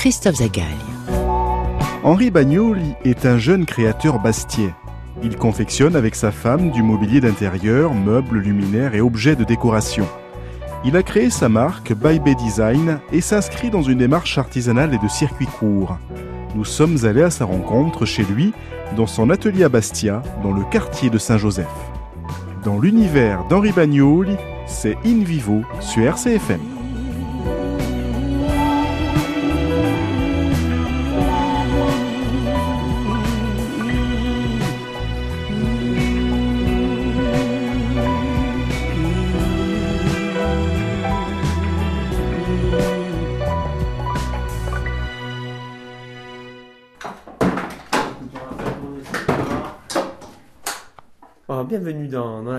[0.00, 0.66] Christophe Zagalia.
[2.02, 4.74] Henri Bagnoli est un jeune créateur bastien.
[5.22, 10.08] Il confectionne avec sa femme du mobilier d'intérieur, meubles, luminaires et objets de décoration.
[10.86, 14.98] Il a créé sa marque By Bay Design et s'inscrit dans une démarche artisanale et
[14.98, 15.98] de circuit court.
[16.54, 18.54] Nous sommes allés à sa rencontre chez lui,
[18.96, 21.66] dans son atelier à Bastia, dans le quartier de Saint-Joseph.
[22.64, 24.36] Dans l'univers d'Henri Bagnoli,
[24.66, 26.79] c'est In Vivo sur RCFM.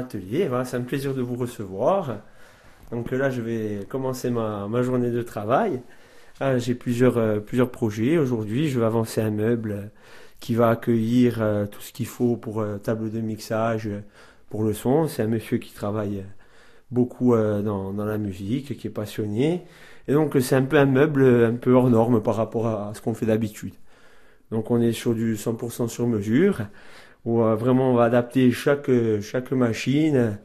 [0.09, 2.17] C'est un plaisir de vous recevoir.
[2.91, 5.81] Donc là, je vais commencer ma, journée de travail.
[6.39, 8.17] Ah, j'ai plusieurs, euh, plusieurs projets.
[8.17, 9.91] Aujourd'hui, je vais avancer un meuble
[10.39, 13.89] qui va accueillir euh, tout ce qu'il faut pour euh, table de mixage,
[14.49, 15.07] pour le son.
[15.07, 16.25] C'est un monsieur qui travaille
[16.89, 19.63] beaucoup dans, la musique, qui est passionné.
[20.09, 23.01] Et donc, c'est un peu un meuble un peu hors norme par rapport à ce
[23.01, 23.73] qu'on fait d'habitude.
[24.51, 26.63] Donc, on est sur du 100% sur mesure
[27.25, 28.89] où euh, vraiment on va adapter chaque,
[29.21, 30.37] chaque machine,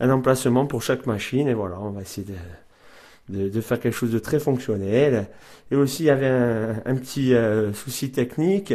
[0.00, 4.12] un emplacement pour chaque machine, et voilà, on va essayer de, de, faire quelque chose
[4.12, 5.28] de très fonctionnel.
[5.70, 8.74] Et aussi, il y avait un, petit euh, souci technique,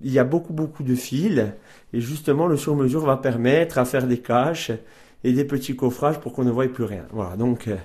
[0.00, 1.44] il y a beaucoup beaucoup de fils,
[1.92, 4.72] et justement le sur-mesure va permettre à faire des caches
[5.24, 7.04] et des petits coffrages pour qu'on ne voie plus rien.
[7.10, 7.76] Voilà, donc euh,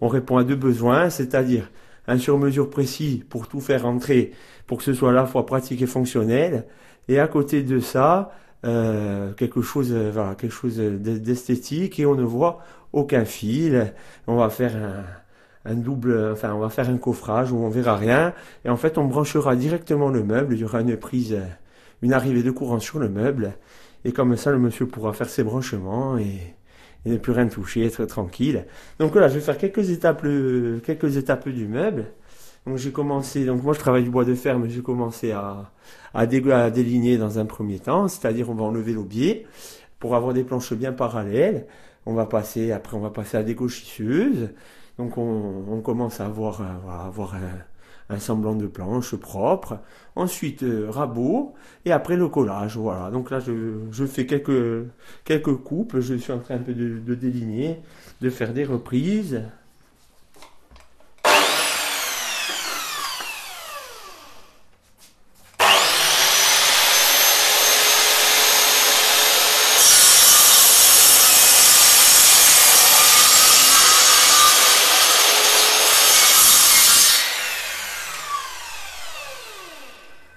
[0.00, 1.70] on répond à deux besoins, c'est-à-dire
[2.06, 4.32] un sur-mesure précis pour tout faire entrer,
[4.66, 6.66] pour que ce soit à la fois pratique et fonctionnel,
[7.08, 8.32] et à côté de ça,
[8.64, 12.60] euh, quelque chose, euh, voilà, quelque chose d'esthétique et on ne voit
[12.92, 13.92] aucun fil.
[14.26, 14.72] On va faire
[15.64, 18.34] un, double, enfin, on va faire un coffrage où on verra rien.
[18.64, 20.54] Et en fait, on branchera directement le meuble.
[20.54, 21.38] Il y aura une prise,
[22.02, 23.52] une arrivée de courant sur le meuble.
[24.04, 26.54] Et comme ça, le monsieur pourra faire ses branchements et,
[27.04, 28.66] et ne plus rien toucher, être tranquille.
[28.98, 30.22] Donc là, je vais faire quelques étapes,
[30.84, 32.06] quelques étapes du meuble.
[32.68, 35.70] Donc j'ai commencé, donc moi je travaille du bois de ferme, j'ai commencé à,
[36.12, 39.46] à, déligner dans un premier temps, c'est-à-dire on va enlever l'aubier
[39.98, 41.66] pour avoir des planches bien parallèles.
[42.04, 44.50] On va passer, après on va passer à des gauchisseuses.
[44.98, 47.36] Donc on, commence à avoir, à avoir
[48.10, 49.78] un, semblant de planche propre.
[50.14, 51.54] Ensuite euh, rabot
[51.86, 52.76] et après le collage.
[52.76, 53.10] Voilà.
[53.10, 54.84] Donc là je, je, fais quelques
[55.24, 55.98] quelques coupes.
[56.00, 57.80] Je suis en train un peu de, de déligner,
[58.20, 59.40] de faire des reprises.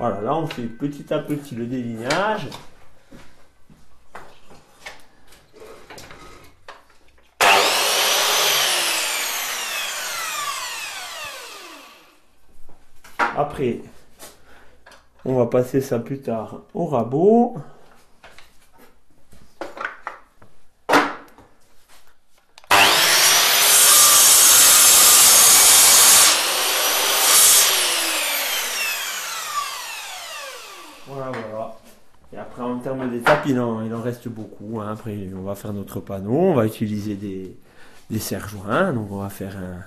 [0.02, 2.48] Voilà, là on fait petit à petit le délignage.
[13.38, 13.82] Après,
[15.26, 17.58] on va passer ça plus tard au rabot.
[33.46, 34.80] Il en, reste beaucoup.
[34.80, 34.90] Hein.
[34.92, 37.58] Après, on va faire notre panneau, on va utiliser des,
[38.10, 38.94] des serre-joints.
[38.94, 39.80] Donc, on va faire un.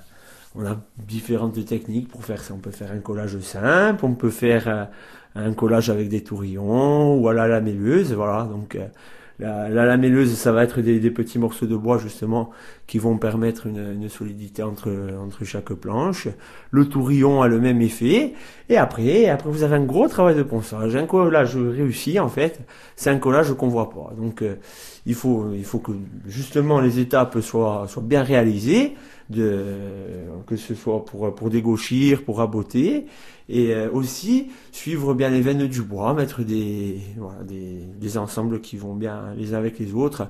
[0.56, 2.54] On a différentes techniques pour faire ça.
[2.54, 4.84] On peut faire un collage simple, on peut faire euh,
[5.34, 8.12] un, collage avec des tourillons ou à la lamelleuse.
[8.12, 8.44] Voilà.
[8.44, 8.78] Donc,
[9.43, 12.50] euh, la, lamelleuse, ça va être des, petits morceaux de bois justement
[12.87, 14.91] qui vont permettre une, solidité entre,
[15.21, 16.28] entre chaque planche.
[16.71, 18.34] Le tourillon a le même effet.
[18.69, 20.94] Et après, après vous avez un gros travail de ponçage.
[20.94, 22.61] Un collage réussi en fait,
[22.97, 24.12] c'est un collage qu'on voit pas.
[24.17, 24.56] Donc euh,
[25.06, 25.93] il faut il faut que
[26.26, 28.94] justement les étapes soient soient bien réalisées
[29.31, 29.65] de,
[30.47, 33.06] que ce soit pour, pour dégauchir, pour raboter,
[33.49, 38.61] et euh, aussi suivre bien les veines du bois, mettre des, voilà, des, des, ensembles
[38.61, 40.29] qui vont bien les uns avec les autres,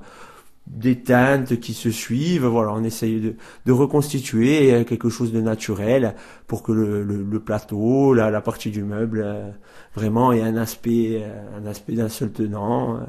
[0.67, 5.41] des teintes qui se suivent, voilà, on essaye de, de reconstituer euh, quelque chose de
[5.41, 6.15] naturel
[6.47, 9.51] pour que le, le, plateau, la, la partie du meuble, euh,
[9.95, 11.23] vraiment ait un aspect,
[11.55, 12.99] un aspect d'un seul tenant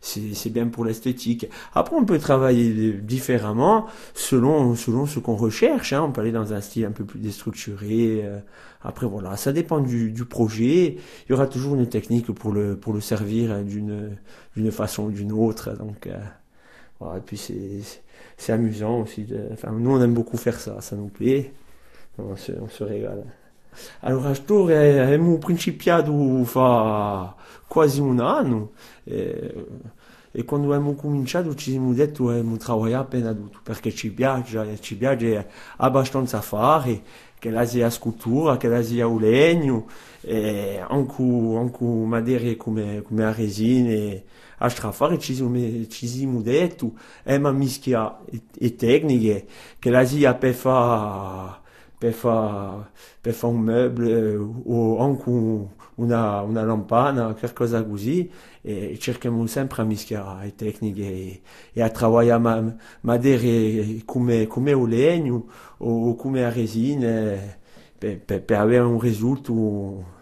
[0.00, 1.48] c'est bien pour l'esthétique.
[1.74, 5.92] Après, on peut travailler différemment selon, selon ce qu'on recherche.
[5.92, 6.02] Hein.
[6.02, 8.22] On peut aller dans un style un peu plus déstructuré.
[8.24, 8.38] Euh.
[8.82, 10.96] Après, voilà, ça dépend du, du, projet.
[11.26, 15.10] Il y aura toujours une technique pour le, pour le servir hein, d'une façon ou
[15.10, 15.76] d'une autre.
[15.76, 16.16] Donc, euh,
[17.00, 17.36] voilà, et puis
[18.36, 19.24] c'est amusant aussi.
[19.24, 20.80] De, nous, on aime beaucoup faire ça.
[20.80, 21.52] Ça nous plaît.
[22.18, 23.24] On se, on se régale.
[24.00, 27.34] Allora, sto abbiamo principiato fa
[27.66, 28.72] quasi un anno
[29.04, 29.66] e,
[30.30, 34.78] e quando abbiamo cominciato ci siamo detto che abbiamo lavorato appena tutto perché ci piace,
[34.80, 37.02] ci piace abbastanza fare,
[37.38, 39.86] che la scultura, che la sia legno,
[40.20, 44.24] e anche, anche come, la resina e
[44.58, 45.56] a strafare ci siamo,
[45.88, 46.92] ci siamo detto
[47.22, 48.18] è una mischia
[48.58, 49.46] e tecniche
[49.78, 50.04] che la
[50.34, 50.54] per
[51.98, 52.90] per fare
[53.42, 55.30] un meuble o anche
[55.96, 58.30] una, una lampana, qualcosa così,
[58.62, 61.40] e cerchiamo sempre a mischiare le tecniche e,
[61.72, 65.46] e a lavorare ma, madere come, come il legno
[65.78, 67.56] o come la resina
[67.98, 70.16] per, per, per avere un risultato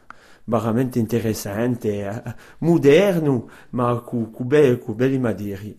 [0.45, 5.77] veramente interessante, moderno, ma con, con, belli, con.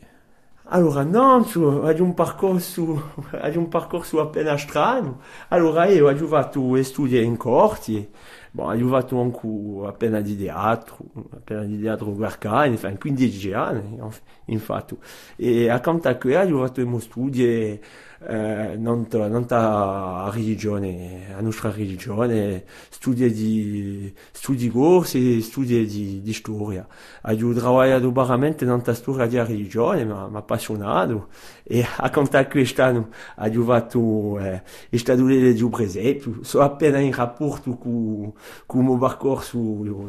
[0.69, 2.99] Alors, non, tu as un parcours sous,
[3.41, 5.05] as un parcours sous à peine astral.
[5.49, 8.09] Alors, allez, tu as dû va tout étudier en courtier.
[8.53, 10.97] Bon, tu as dû va tout en coup à peine à d'idéâtre,
[11.33, 14.97] à peine à d'idéâtre au Gwarkan, enfin, qu'une d'idéâtre, en fait, une fois tout.
[15.39, 17.79] Et à quand t'as que, tu as dû va tout étudier,
[18.25, 26.33] eh, non, non a religione, a nostra religione, studi di, studi corsi, studi di, di
[26.33, 26.87] storia.
[27.21, 31.27] Ho lavorato veramente nella storia della religione, mi ha appassionato
[31.63, 32.09] e a
[32.47, 38.33] quest'anno ho fatto eh, il statuto di presepe, sono appena in rapporto con,
[38.65, 39.57] con il mio percorso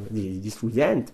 [0.09, 1.13] di, di studente.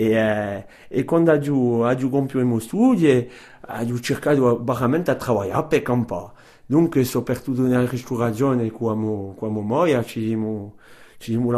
[0.00, 3.30] E, eh, e quando ho, ho compiuto i miei studi,
[3.68, 6.30] ho cercato veramente a lavorare per campare.
[6.64, 10.76] Dunque, soprattutto nella ristorazione, quando, quando muoio, ci siamo,
[11.18, 11.50] ci siamo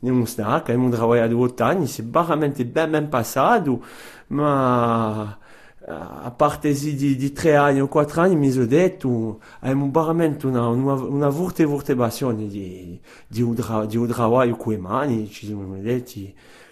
[0.00, 3.82] in un snack, abbiamo lavorato otto anni, è veramente ben, ben passato,
[4.28, 5.36] ma
[5.82, 10.68] a parte di, di tre anni o quattro anni mi sono detto abbiamo veramente una,
[10.68, 11.66] una, una forte
[12.46, 15.46] di, di, di mani, ci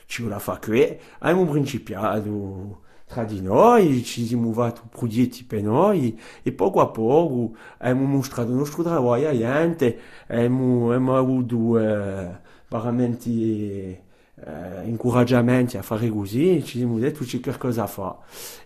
[0.09, 5.45] siamo detti ci la fa qui, abbiamo principiato tra di noi, ci siamo fatti progetti
[5.45, 11.17] per noi e poco a poco abbiamo mostrato il nostro lavoro a gente, abbiamo, abbiamo
[11.17, 12.39] avuto eh,
[12.69, 18.17] veramente eh, incoraggiamenti a fare così, ci siamo detto c'è qualcosa da fare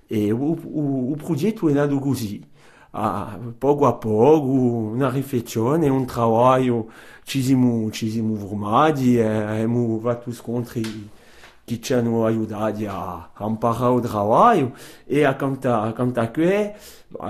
[0.06, 2.40] e il progetto è nato così.
[2.94, 6.90] Ah, poco a poco, una riflessione, un lavoro,
[7.24, 10.82] ci siamo, ci siamo formati, eh, abbiamo fatto scontri
[11.64, 14.74] qui ci hanno aiutati a, a imparare il lavoro
[15.06, 16.70] e a cantare qui
[17.12, 17.24] uh,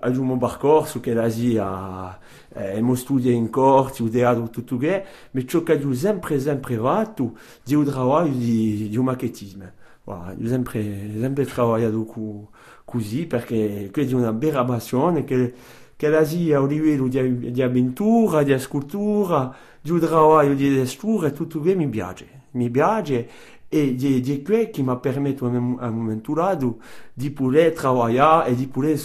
[0.00, 2.18] abbiamo un percorso che l'Asia
[2.52, 5.00] abbiamo studiato in corte, studiato tutto qui
[5.30, 7.36] ma ciò che abbiamo sempre, sempre fatto
[7.66, 9.70] è il lavoro di, di un macchettismo
[10.04, 12.50] voilà, abbiamo sempre, sempre lavorato co,
[12.84, 15.54] così perché è una vera passione che,
[15.96, 21.74] che l'Asia a livello di, di avventura, di scultura di lavoro, di destura tutto qui
[21.74, 23.28] mi piace mi piace
[23.72, 26.72] e di, di qui qui m'a permis à un moment là de,
[27.16, 28.98] de pouvoir travailler et de pouvoir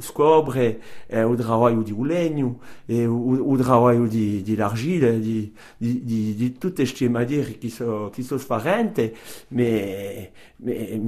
[0.00, 0.76] scoprire
[1.10, 6.34] eh, o trabalho de legno e o, o trabalho de, de l'argile de, de, de,
[6.34, 9.12] de tutte queste madeire che sono che sono sfarente
[9.50, 11.00] mais mais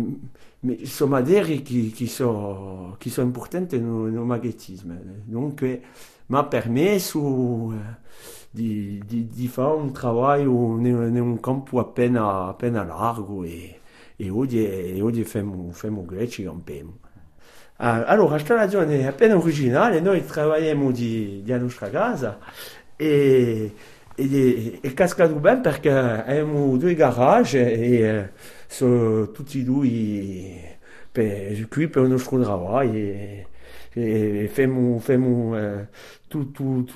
[0.60, 5.80] mais sono madeire che, che sono che sono importanti no, no magnetismo donc
[6.26, 8.02] m'a permis eh,
[8.54, 13.42] di, di, di fa un travai o ne, ne un campo apen apen a largo
[13.42, 13.80] e
[14.16, 16.88] e odie e odie fem fem greci campem
[17.78, 22.38] ah, allora questa ragione è appena originale noi travaiamo di di a nostra casa
[22.94, 23.74] e
[24.14, 28.30] e e, e casca du ben perché abbiamo due garage e, e
[28.68, 30.78] so tutti due
[31.10, 33.46] per qui per il nostro lavoro e,
[33.96, 35.86] e fem fem uh, eh,
[36.28, 36.86] tout tout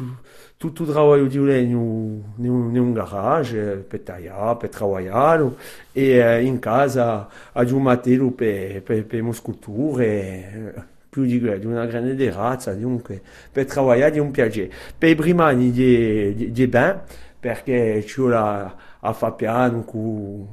[0.58, 5.50] tout tout travail au diolé ne un, un, un garage eh, pe taia pe travailler
[5.94, 10.74] e uh, in casa a du matelo pe pe, pe musculture e
[11.08, 14.70] più di quello, di una grande de razza, dunque, per lavorare di un piacere.
[14.96, 17.00] Per i primi anni di, di, di ben,
[17.40, 20.46] perché ci vuole a fare piano con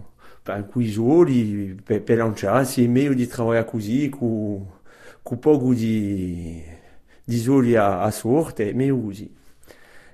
[0.44, 4.20] cu, cu i soli, per, per lanciarsi, è meglio di lavorare così, con...
[4.20, 4.75] Cu
[5.25, 6.62] cu pogu di
[7.24, 9.34] disoli a, a sorte me usi.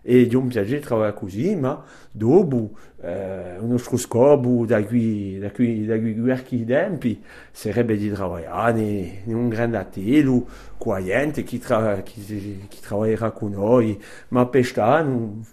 [0.03, 5.51] E di un m'm piage trava così, ma dopo eh, uno stroscopo da qui da
[5.51, 11.59] qui da qui guerchi tempi sarebbe di lavorare in un grande atelo qua niente chi,
[11.59, 15.45] tra, chi, chi travaglierà con noi ma pestano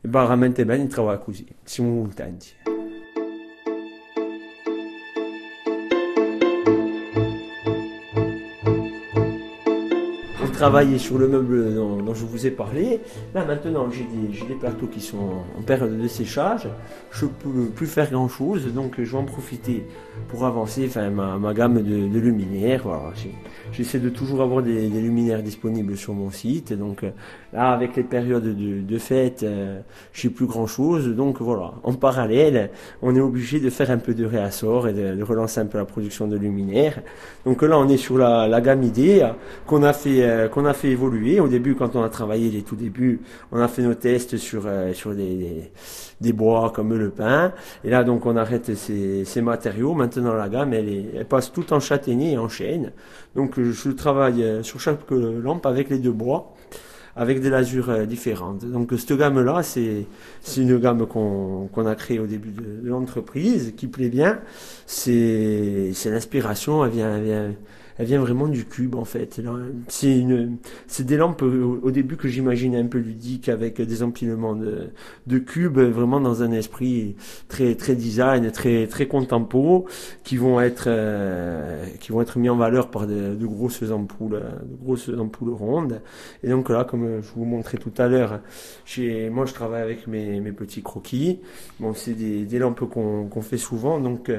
[0.00, 2.54] è veramente bene trova così siamo contenti.
[2.64, 2.81] tanti
[10.62, 13.00] travailler sur le meuble dont, je vous ai parlé.
[13.34, 16.68] Là maintenant j'ai des, des, plateaux qui sont en période de séchage.
[17.10, 19.84] Je peux plus faire grand chose, donc je vais en profiter
[20.28, 22.82] pour avancer ma, gamme de, luminaires.
[22.84, 23.12] Voilà.
[23.72, 26.72] J'essaie de toujours avoir des, luminaires disponibles sur mon site.
[26.72, 27.04] Donc
[27.52, 29.80] là avec les périodes de, de fête, euh,
[30.12, 31.08] j'ai plus grand chose.
[31.08, 32.70] Donc voilà, en parallèle,
[33.02, 35.86] on est obligé de faire un peu de réassort et de, relancer un peu la
[35.86, 37.00] production de luminaires.
[37.44, 39.26] Donc là on est sur la, la gamme idée
[39.66, 41.40] qu'on a fait euh, qu'on a fait évoluer.
[41.40, 44.64] Au début, quand on a travaillé les tout débuts, on a fait nos tests sur
[44.66, 45.72] euh, sur des,
[46.20, 47.52] des, bois comme le pin.
[47.82, 49.94] Et là, donc, on arrête ces, ces matériaux.
[49.94, 52.92] Maintenant, la gamme, elle, elle passe tout en châtaignier et en chêne.
[53.34, 56.54] Donc, je travaille euh, sur chaque lampe avec les deux bois
[57.14, 58.64] avec des lasures différentes.
[58.64, 60.06] Donc cette gamme-là, c'est
[60.56, 64.40] une gamme qu'on a créée au début de, l'entreprise, qui plaît bien.
[64.86, 67.50] C'est l'inspiration, vient, elle vient
[67.98, 69.40] elle vient vraiment du cube en fait.
[69.88, 70.56] C'est une,
[70.86, 75.78] c'est des lampes au, début que j'imaginais un peu ludiques avec des empilements de, cubes,
[75.78, 77.16] vraiment dans un esprit
[77.48, 79.86] très très design, très très contempo,
[80.24, 84.76] qui vont être euh, qui vont être mis en valeur par de, grosses ampoules, de
[84.82, 86.00] grosses ampoules rondes.
[86.42, 88.40] Et donc là, comme je vous montrais tout à l'heure,
[88.84, 91.40] chez moi je travaille avec mes, mes petits croquis.
[91.80, 94.30] Bon, c'est des, des lampes qu'on qu'on fait souvent, donc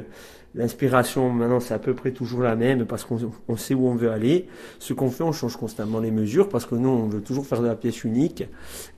[0.55, 4.11] L'inspiration, maintenant, c'est à peu près toujours la même parce qu'on sait où on veut
[4.11, 4.47] aller.
[4.79, 7.61] Ce qu'on fait, on change constamment les mesures parce que nous, on veut toujours faire
[7.61, 8.45] de la pièce unique.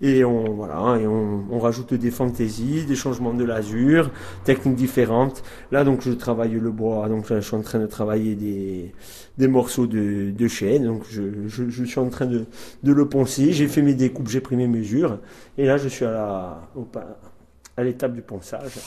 [0.01, 4.11] Et on, voilà, et on, rajoute des fantaisies, des changements de l'azur,
[4.43, 5.43] techniques différentes.
[5.71, 7.07] Là, donc, je travaille le bois.
[7.07, 8.93] Donc, je suis en train de travailler des,
[9.37, 10.83] des morceaux de, de chêne.
[10.83, 12.45] Donc, je, je, suis en train de,
[12.83, 13.53] de le poncer.
[13.53, 15.19] J'ai fait mes découpes, j'ai pris mes mesures.
[15.57, 16.61] Et là, je suis à
[17.77, 18.79] à l'étape du ponçage.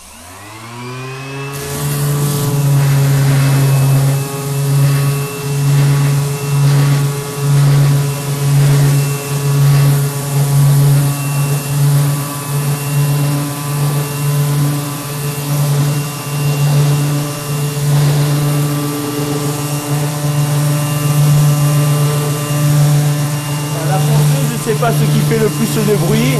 [24.81, 26.35] pas ce qui fait le plus de bruit.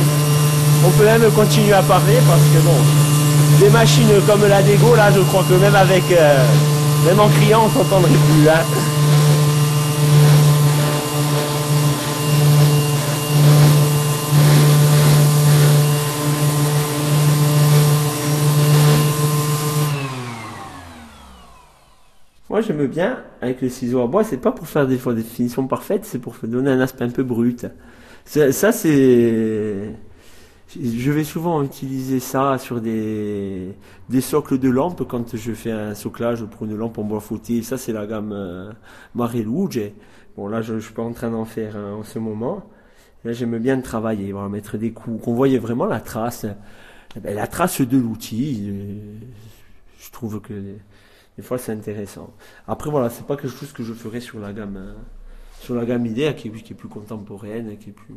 [0.87, 2.77] On peut même continuer à parler parce que bon,
[3.61, 6.45] des machines comme la Dego, là, je crois que même avec, euh,
[7.07, 8.49] même en criant, on s'entendrait plus.
[8.49, 8.65] Hein.
[22.49, 25.67] Moi, j'aime bien avec le ciseau à bois, c'est pas pour faire des, des finitions
[25.67, 27.67] parfaites, c'est pour donner un aspect un peu brut.
[28.29, 29.95] Ça, c'est.
[30.79, 33.75] Je vais souvent utiliser ça sur des,
[34.21, 37.63] socles de lampes quand je fais un soclage pour une lampe en bois fouetté.
[37.63, 38.71] Ça, c'est la gamme euh.
[40.37, 42.71] Bon, là, je, ne suis pas en train d'en faire en ce moment.
[43.25, 46.45] Là, j'aime bien travailler, mettre des coups, qu'on voyait vraiment la trace,
[47.17, 48.67] eh ben, la trace de l'outil.
[48.69, 49.19] Euh,
[49.99, 50.53] je trouve que
[51.39, 52.35] des fois, c'est intéressant.
[52.67, 54.77] Après, voilà, c'est pas quelque chose que je ferais sur la gamme.
[54.77, 55.18] Hein
[55.61, 58.15] sur la gamme idée qui est, plus contemporaine, qui est plus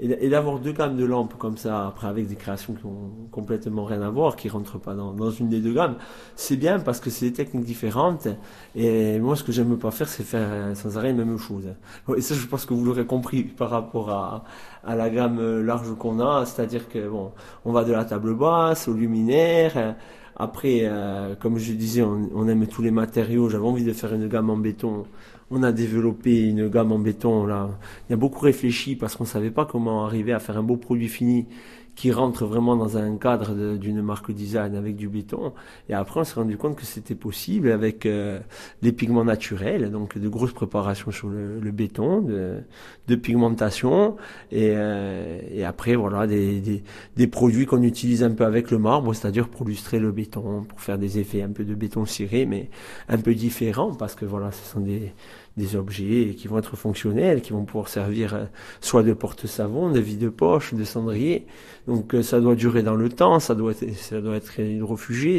[0.00, 3.84] et, d'avoir deux gammes de lampes comme ça, après avec des créations qui ont complètement
[3.84, 5.94] rien à voir, qui rentrent pas dans, dans une des deux gammes,
[6.34, 8.26] c'est bien parce que c'est des techniques différentes.
[8.74, 11.68] Et moi, ce que j'aime pas faire, c'est faire sans arrêt la même chose.
[12.16, 14.44] Et ça, je pense que vous l'aurez compris par rapport à,
[14.84, 17.30] à la gamme large qu'on a, c'est-à-dire que bon,
[17.64, 19.94] on va de la table basse au luminaire.
[20.34, 23.48] Après, euh, comme je disais, on aime tous les matériaux.
[23.48, 25.04] J'avais envie de faire une gamme en béton
[25.52, 27.68] on a développé une gamme en béton là.
[28.08, 30.76] Il y a beaucoup réfléchi parce qu'on savait pas comment arriver à faire un beau
[30.76, 31.46] produit fini
[31.94, 35.52] qui rentre vraiment dans un cadre d'une marque design avec du béton.
[35.88, 38.40] Et après, on s'est rendu compte que c'était possible avec euh,
[38.80, 44.16] des pigments naturels, donc de grosses préparations sur le, béton, de, pigmentation,
[44.50, 46.82] et, euh, après, voilà, des,
[47.30, 50.98] produits qu'on utilise un peu avec le marbre, c'est-à-dire pour illustrer le béton, pour faire
[50.98, 52.70] des effets un peu de béton ciré, mais
[53.08, 55.12] un peu différents, parce que voilà, ce sont des
[55.56, 58.44] des objets qui vont être fonctionnels, qui vont pouvoir servir euh,
[58.80, 61.46] soit de porte-savon, de vide-poche, de cendrier.
[61.86, 64.52] Donc euh, ça doit durer dans le temps, ça doit être, ça doit être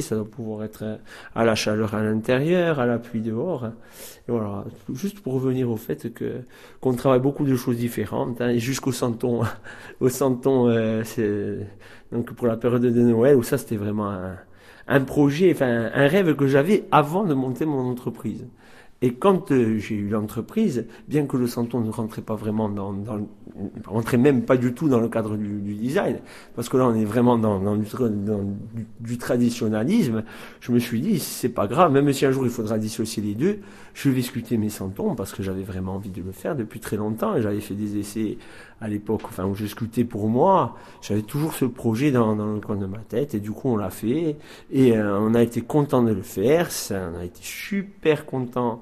[0.02, 0.98] ça doit pouvoir être euh,
[1.34, 3.66] à la chaleur à l'intérieur, à la pluie dehors.
[4.28, 6.42] Et voilà, juste pour revenir au fait que
[6.80, 9.42] qu'on travaille beaucoup de choses différentes, hein, jusqu'au santon,
[10.00, 11.58] au santon, c'est
[12.12, 14.36] donc pour la période de Noël où ça c'était vraiment un,
[14.88, 18.46] un projet, enfin un rêve que j'avais avant de monter mon entreprise.
[19.04, 22.94] Et quand euh, j'ai eu l'entreprise, bien que le Santon ne rentrait pas vraiment dans,
[22.94, 23.20] dans
[23.86, 26.20] rentrait même pas du tout dans le cadre du, du design,
[26.56, 27.86] parce que là on est vraiment dans, dans, du,
[29.02, 30.24] du, traditionnalisme,
[30.62, 33.36] je me suis dit c'est pas grave, même si un jour il faudra dissocier les
[33.36, 33.60] deux,
[33.94, 36.96] je vais sculpter mes Santons parce que j'avais vraiment envie de le faire depuis très
[36.96, 38.38] longtemps et j'avais fait des essais
[38.84, 42.86] à l'époque, enfin où sculptais pour moi, j'avais toujours ce projet dans, le coin de
[42.86, 44.36] ma tête et du coup on l'a fait
[44.72, 48.82] et euh, on a été content de le faire, on a été super content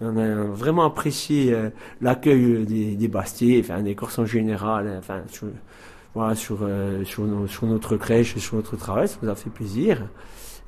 [0.00, 2.64] on a vraiment apprécié euh, l'accueil
[2.96, 5.46] des, Bastiers, enfin des Corses en général, enfin sur,
[6.14, 10.02] voilà, sur, euh, sur, notre crèche et sur notre travail, ça nous a fait plaisir.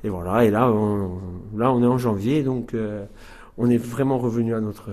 [0.05, 1.19] Et voilà, et là on,
[1.57, 2.73] là on est en janvier, donc
[3.57, 4.89] on est vraiment revenu à notre,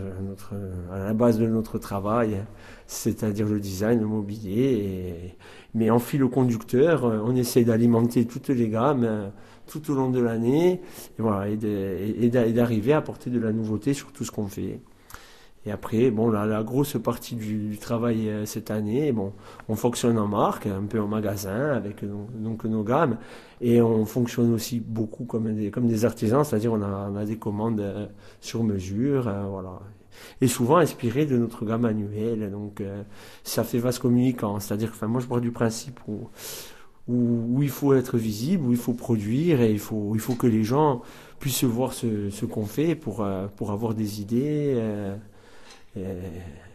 [0.91, 2.45] la base de notre travail,
[2.87, 5.37] c'est-à-dire le design, le mobilier.
[5.75, 9.33] Mais en fil conducteur, on essaie d'alimenter toutes les gammes
[9.67, 10.81] tout au long de l'année,
[11.19, 14.81] et et d'arriver à apporter de la nouveauté sur tout ce qu'on fait.
[15.65, 19.33] Et après, bon, la, grosse partie du, travail euh, cette année, bon,
[19.69, 23.17] on fonctionne en marque, un peu en magasin avec donc nos gammes,
[23.61, 27.81] et on fonctionne aussi beaucoup comme des, comme des artisans, c'est-à-dire on a, des commandes
[27.81, 28.07] euh,
[28.41, 29.81] sur mesure, euh, voilà,
[30.41, 32.51] et souvent inspiré de notre gamme annuelle.
[32.51, 32.83] Donc,
[33.45, 36.29] ça fait vaste communicant, c'est-à-dire enfin, moi, je pars du principe où
[37.09, 40.47] où, il faut être visible, où il faut produire et il faut, il faut que
[40.47, 41.03] les gens
[41.41, 44.75] puissent voir ce, ce qu'on fait pour, euh, pour avoir des idées.
[45.97, 46.23] Euh,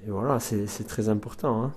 [0.05, 1.63] et, voilà, c'est très important.
[1.63, 1.73] Hein.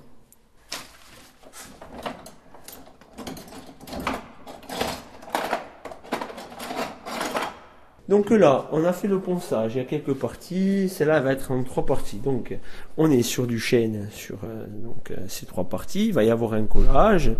[8.11, 11.53] Donc là, on a fait le ponçage, il y a quelques parties, celle-là va être
[11.53, 12.17] en trois parties.
[12.17, 12.59] Donc
[12.97, 16.55] on est sur du chêne, sur euh, donc, ces trois parties, il va y avoir
[16.55, 17.31] un collage,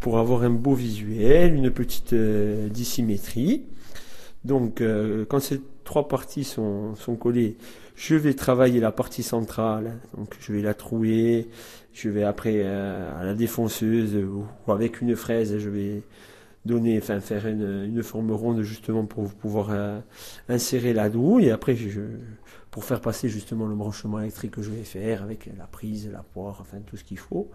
[0.00, 3.66] pour avoir un beau visuel, une petite euh, dissymétrie.
[4.44, 7.56] Donc euh, quand ces trois parties sont collées,
[7.94, 11.48] je vais travailler la partie centrale, donc je vais la trouer,
[11.92, 16.02] je vais après euh, à la défonceuse ou avec une fraise, je vais
[16.64, 19.70] donner, enfin faire une, forme ronde justement pour pouvoir
[20.48, 21.46] insérer la douille.
[21.46, 21.76] Et après,
[22.72, 26.22] pour faire passer justement le branchement électrique que je vais faire avec la prise, la
[26.22, 27.50] poire, enfin tout ce qu'il faut.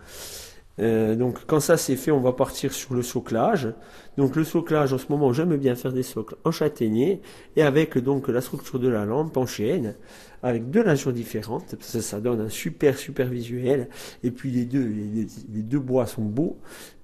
[0.80, 3.74] Euh, donc quand ça c'est fait, on va partir sur le soclage.
[4.18, 7.22] Donc le soclage, en ce moment, j'aime bien faire des socles en châtaignier
[7.56, 9.96] et avec donc la structure de la lampe en chêne,
[10.44, 11.76] avec deux lasures différentes.
[11.80, 13.90] Ça, ça donne un super super visuel.
[14.24, 16.58] Et puis les deux les, deux bois sont beaux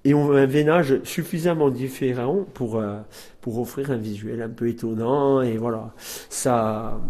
[0.04, 2.98] et on a un veinage suffisamment différent pour euh,
[3.40, 5.94] pour offrir un visuel un peu étonnant et voilà.
[6.28, 7.00] Ça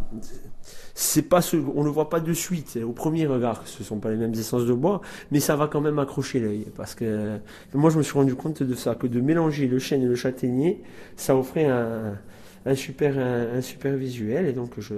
[0.94, 4.10] c'est pas ce, on le voit pas de suite au premier regard, ce sont pas
[4.10, 5.00] les mêmes essences de bois,
[5.32, 7.38] mais ça va quand même accrocher l'œil parce que
[7.74, 10.14] moi je me suis rendu compte de ça, que de mélanger le chêne et le
[10.14, 10.82] châtaignier,
[11.16, 12.16] ça offrait un,
[12.64, 14.94] un super un, super visuel et donc je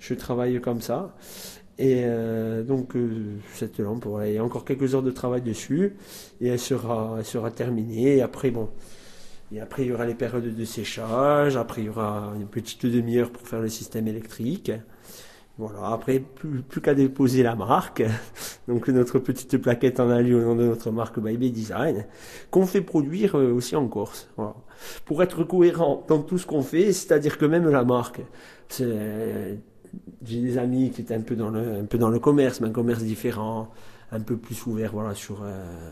[0.00, 1.14] je travaille comme ça.
[1.78, 5.96] Et euh, donc euh, cette lampe, il y a encore quelques heures de travail dessus
[6.40, 8.16] et elle sera elle sera terminée.
[8.16, 8.68] Et après bon,
[9.52, 11.56] et après, il y aura les périodes de séchage.
[11.56, 14.70] Après, il y aura une petite demi-heure pour faire le système électrique.
[15.58, 18.02] Voilà, après, plus, plus qu'à déposer la marque,
[18.68, 22.06] donc notre petite plaquette en alu au nom de notre marque Baby Design,
[22.50, 24.30] qu'on fait produire euh, aussi en Corse.
[24.36, 24.54] Voilà.
[25.04, 28.22] Pour être cohérent dans tout ce qu'on fait, c'est-à-dire que même la marque,
[30.24, 32.68] j'ai des amis qui étaient un peu dans le, un peu dans le commerce, mais
[32.68, 33.68] un commerce différent,
[34.12, 35.90] un peu plus ouvert, voilà, sur, euh,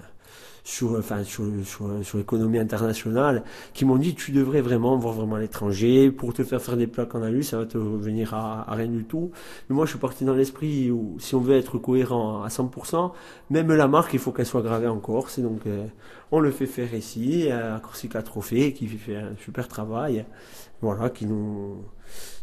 [0.64, 6.10] sur, enfin, sur, sur, l'économie internationale, qui m'ont dit tu devrais vraiment voir vraiment l'étranger
[6.10, 9.04] pour te faire faire des plaques en alu, ça va te revenir à, rien du
[9.04, 9.30] tout.
[9.68, 13.12] Mais moi, je suis parti dans l'esprit où si on veut être cohérent à 100%,
[13.50, 15.38] même la marque, il faut qu'elle soit gravée en Corse.
[15.38, 15.86] Donc, euh,
[16.32, 20.26] on le fait faire ici, à Corsica Trophée, qui fait un super travail,
[20.82, 21.78] voilà, qui nous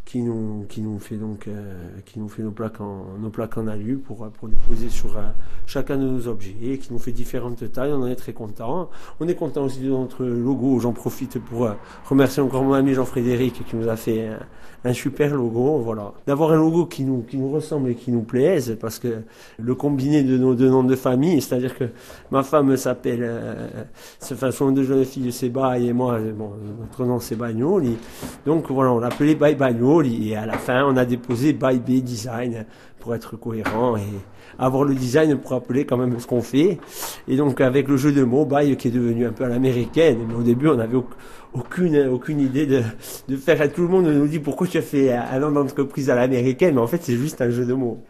[0.05, 1.73] qui nous, qui nous fait donc euh,
[2.05, 5.21] qui nous fait nos plaques en nos plaques en alu pour, pour déposer sur euh,
[5.65, 7.91] chacun de nos objets qui nous fait différentes tailles.
[7.91, 8.89] On en est très content.
[9.19, 10.79] On est content aussi de notre logo.
[10.79, 11.73] J'en profite pour euh,
[12.07, 14.29] remercier encore mon ami Jean-Frédéric qui nous a fait
[14.83, 15.79] un, super logo.
[15.79, 16.13] Voilà.
[16.27, 19.23] D'avoir un logo qui nous qui nous ressemble et qui nous plaise parce que
[19.57, 21.85] le combiné de nos deux noms de famille c'est-à-dire que
[22.29, 23.67] ma femme s'appelle euh,
[24.19, 27.97] façon de jeune fille c'est Baye et moi bon notre nom c'est Bagnoli
[28.45, 32.03] donc voilà on l'appelait Baye Bagnoli et à la fin on a déposé by B
[32.03, 32.65] Design
[32.99, 34.01] pour être cohérent et
[34.57, 36.79] avoir le design pour rappeler quand même ce qu'on fait.
[37.27, 40.19] Et donc avec le jeu de mots, by qui est devenu un peu à l'américaine,
[40.27, 40.97] mais au début on n'avait
[41.53, 42.81] aucune, aucune idée de,
[43.27, 43.71] de faire.
[43.71, 46.81] Tout le monde nous dit pourquoi tu as fait un nom d'entreprise à l'américaine, mais
[46.81, 48.03] en fait c'est juste un jeu de mots.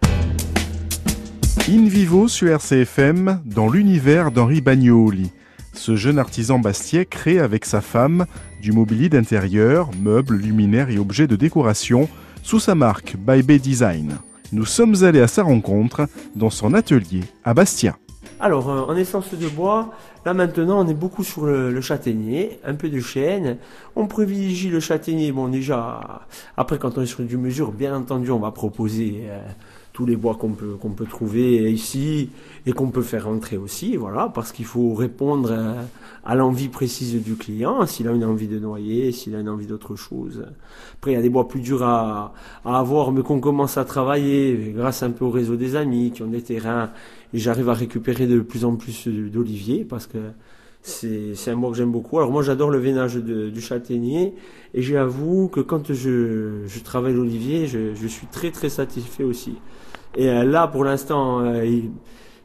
[1.68, 5.32] In vivo sur RCFM, dans l'univers d'Henri Bagnoli.
[5.76, 8.26] Ce jeune artisan bastiais crée avec sa femme
[8.62, 12.10] du mobilier d'intérieur, meubles, luminaires et objets de décoration
[12.44, 14.18] sous sa marque By Bay Design.
[14.52, 17.98] Nous sommes allés à sa rencontre dans son atelier à Bastia.
[18.40, 19.92] Alors, euh, en essence de bois,
[20.26, 23.58] là maintenant, on est beaucoup sur le, châtaignier, un peu de chêne.
[23.96, 25.32] On privilégie le châtaignier.
[25.32, 29.40] Bon, déjà, après, quand on est sur du mesure, bien entendu, on va proposer euh,
[29.96, 32.30] tous les bois qu'on peut, qu'on peut trouver ici
[32.66, 35.56] et qu'on peut faire entrer aussi, voilà, parce qu'il faut répondre
[36.26, 39.68] à, l'envie précise du client, s'il a une envie de noyer, s'il a une envie
[39.68, 40.46] d'autre chose.
[40.96, 42.34] Après, il y a des bois plus durs à,
[42.66, 46.24] à avoir, mais qu'on commence à travailler grâce un peu au réseau des amis qui
[46.24, 46.92] ont des terrains,
[47.34, 50.18] et j'arrive à récupérer de plus en plus d'oliviers parce que
[50.82, 52.18] c'est, un bois que j'aime beaucoup.
[52.18, 54.36] Alors moi j'adore le veinage du châtaignier
[54.74, 59.56] et j'avoue que quand je, je travaille l'olivier, je, je suis très très satisfait aussi.
[60.16, 61.66] Et euh, là, pour l'instant, euh,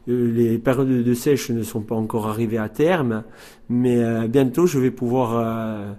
[0.09, 3.23] euh, les périodes de sèche ne sont pas encore arrivées à terme,
[3.69, 5.95] mais bientôt je vais pouvoir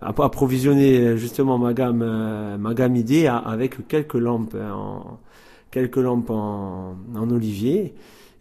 [0.00, 5.18] approvisionner justement ma gamme, ma gamme idée avec quelques lampes, en,
[5.70, 7.94] quelques lampes en, en olivier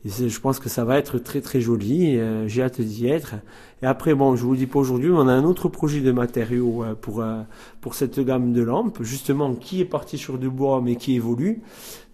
[0.06, 2.18] je pense que ça va être très très joli.
[2.18, 3.36] Euh, j'ai hâte d'y être.
[3.82, 6.84] Et après, bon, je vous dis pas aujourd'hui, on a un autre projet de matériaux
[6.84, 7.42] euh, pour euh,
[7.82, 11.62] pour cette gamme de lampes, justement, qui est parti sur du bois mais qui évolue.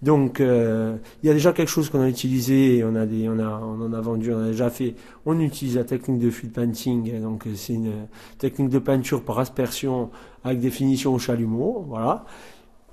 [0.01, 2.83] Donc, il y a déjà quelque chose qu'on a utilisé.
[2.83, 4.95] On a des, on en a vendu, on a déjà fait.
[5.27, 7.21] On utilise la technique de field painting.
[7.21, 8.07] Donc, c'est une
[8.39, 10.09] technique de peinture par aspersion
[10.43, 11.85] avec définition au chalumeau.
[11.87, 12.25] Voilà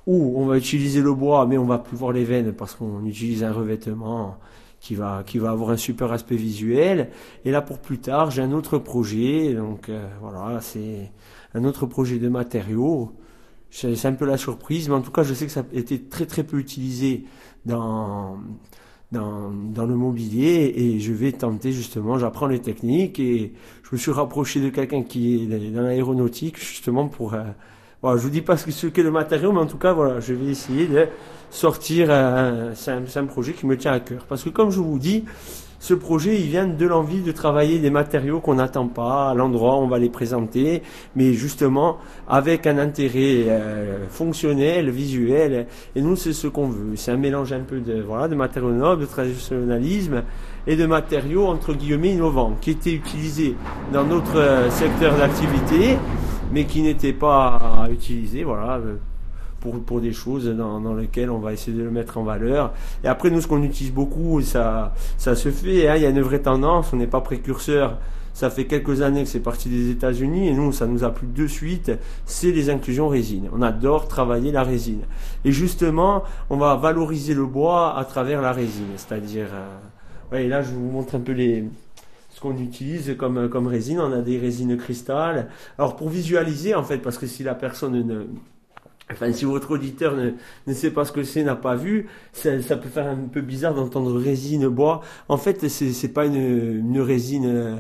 [0.07, 3.05] où on va utiliser le bois, mais on va plus voir les veines parce qu'on
[3.05, 4.39] utilise un revêtement
[4.81, 7.11] qui va, qui va avoir un super aspect visuel.
[7.45, 9.55] Et là, pour plus tard, j'ai un autre projet.
[9.55, 11.11] Donc euh, voilà, c'est
[11.55, 13.13] un autre projet de matériaux.
[13.71, 16.01] C'est un peu la surprise, mais en tout cas, je sais que ça a été
[16.01, 17.25] très très peu utilisé
[17.67, 18.39] dans,
[19.13, 23.99] dans, dans le mobilier et je vais tenter justement, j'apprends les techniques et je me
[23.99, 27.35] suis rapproché de quelqu'un qui est dans l'aéronautique justement pour...
[27.35, 27.45] Euh,
[28.01, 30.33] voilà, je vous dis pas ce qu'est le matériau, mais en tout cas, voilà, je
[30.33, 31.09] vais essayer de
[31.51, 32.09] sortir.
[32.75, 34.25] c'est un, projet qui me tient à cœur.
[34.29, 35.25] Parce que comme je vous dis,
[35.81, 39.77] ce projet, il vient de l'envie de travailler des matériaux qu'on n'attend pas à l'endroit
[39.77, 40.83] où on va les présenter,
[41.15, 45.69] mais justement avec un intérêt euh, fonctionnel, visuel.
[45.95, 46.97] Et nous, c'est ce qu'on veut.
[46.97, 50.25] C'est un mélange un peu de voilà de matériaux nobles, de traditionnalisme
[50.67, 53.55] et de matériaux entre guillemets innovants qui étaient utilisés
[53.93, 55.97] dans notre euh, secteur d'activité,
[56.53, 58.43] mais qui n'étaient pas utilisés.
[58.43, 58.81] Voilà
[59.61, 62.73] pour, pour des choses dans, dans, lesquelles on va essayer de le mettre en valeur.
[63.05, 65.89] Et après, nous, ce qu'on utilise beaucoup, ça, ça se fait.
[65.89, 67.99] Hein, il y a une vraie tendance, on n'est pas précurseur.
[68.35, 71.27] Ça fait quelques années que c'est parti des États-Unis et nous, ça nous a plu
[71.27, 71.91] de suite.
[72.25, 73.49] C'est les inclusions résine.
[73.53, 75.01] On adore travailler la résine.
[75.45, 78.93] Et justement, on va valoriser le bois à travers la résine.
[78.95, 79.77] C'est-à-dire, euh,
[80.31, 81.65] ouais, là, je vous montre un peu les,
[82.31, 83.99] ce qu'on utilise comme, comme résine.
[83.99, 85.49] On a des résines cristal.
[85.77, 88.27] Alors, pour visualiser, en fait, parce que si la personne ne,
[89.11, 90.33] Enfin, si votre auditeur ne,
[90.67, 93.75] ne sait pas ce que c'est, n'a pas vu, ça, peut faire un peu bizarre
[93.75, 95.01] d'entendre résine bois.
[95.29, 97.77] En fait, c'est, c'est pas une, une résine euh,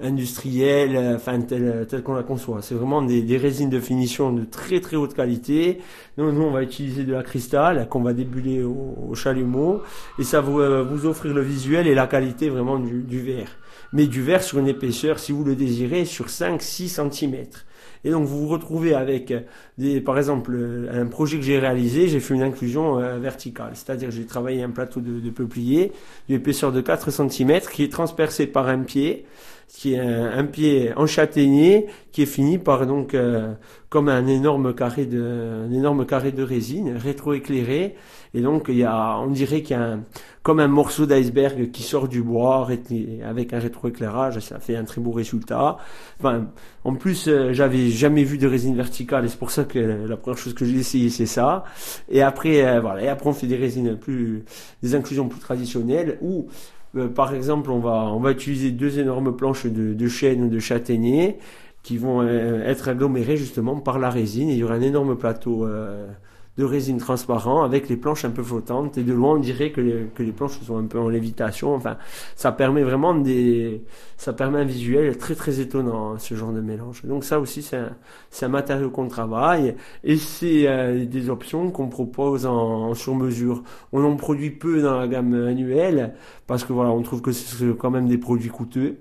[0.00, 2.62] industrielle, euh, enfin telle, telle qu'on la conçoit.
[2.62, 5.78] C'est vraiment des, des, résines de finition de très très haute qualité.
[6.18, 9.82] Nous, nous on va utiliser de la cristal qu'on va débuler au, au chalumeau
[10.18, 13.48] et ça va vous, euh, vous offrir le visuel et la qualité vraiment du verre.
[13.92, 17.46] Mais du verre sur une épaisseur, si vous le désirez, sur 5-6 cm.
[18.04, 19.32] Et donc vous vous retrouvez avec,
[19.78, 20.56] des, par exemple,
[20.92, 23.72] un projet que j'ai réalisé, j'ai fait une inclusion euh, verticale.
[23.74, 25.92] C'est-à-dire j'ai travaillé un plateau de, de peuplier
[26.28, 29.24] d'une épaisseur de 4 cm qui est transpercé par un pied
[29.68, 33.54] qui est un, pied en châtaignier qui est fini par donc euh,
[33.88, 37.96] comme un énorme carré de un énorme carré de résine rétroéclairé.
[38.34, 40.00] Et donc il y a on dirait qu'il y a un,
[40.42, 42.68] comme un morceau d'iceberg qui sort du bois
[43.24, 45.78] avec un rétroéclairage ça fait un très beau résultat.
[46.20, 46.48] Enfin
[46.84, 50.16] en plus euh, j'avais jamais vu de résine verticale et c'est pour ça que la
[50.16, 51.64] première chose que j'ai essayé c'est ça.
[52.10, 54.44] Et après euh, voilà et après on fait des résines plus
[54.82, 56.46] des inclusions plus traditionnelles où
[56.96, 60.48] euh, par exemple, on va, on va utiliser deux énormes planches de, de chêne ou
[60.48, 61.38] de châtaignier
[61.82, 64.48] qui vont euh, être agglomérées justement par la résine.
[64.48, 66.06] il y aura un énorme plateau euh,
[66.58, 68.98] de résine transparent avec les planches un peu flottantes.
[68.98, 71.74] Et de loin on dirait que les, planches sont un peu en lévitation.
[71.74, 71.96] Enfin
[72.36, 73.82] ça permet vraiment des
[74.16, 77.04] ça permet un visuel très très étonnant ce genre de mélange.
[77.04, 77.96] Donc ça aussi c'est un,
[78.30, 79.76] c'est un matériau qu'on travaille.
[80.04, 83.62] Et c'est euh, des options qu'on propose en, en sur mesure
[83.92, 86.14] on en produit peu dans la gamme annuelle
[86.46, 88.98] parce que voilà on trouve que c'est quand même des produits coûteux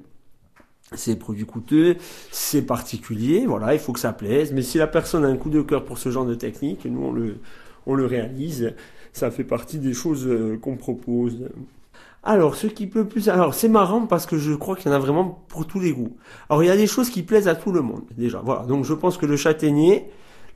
[0.93, 1.95] c'est produit coûteux,
[2.31, 4.51] c'est particulier, voilà, il faut que ça plaise.
[4.53, 7.01] Mais si la personne a un coup de cœur pour ce genre de technique, nous
[7.01, 7.37] on le,
[7.85, 8.73] on le réalise.
[9.13, 11.49] Ça fait partie des choses euh, qu'on propose.
[12.23, 14.95] Alors, ce qui peut plus, alors c'est marrant parce que je crois qu'il y en
[14.95, 16.15] a vraiment pour tous les goûts.
[16.49, 18.41] Alors, il y a des choses qui plaisent à tout le monde déjà.
[18.43, 20.05] Voilà, donc je pense que le châtaignier,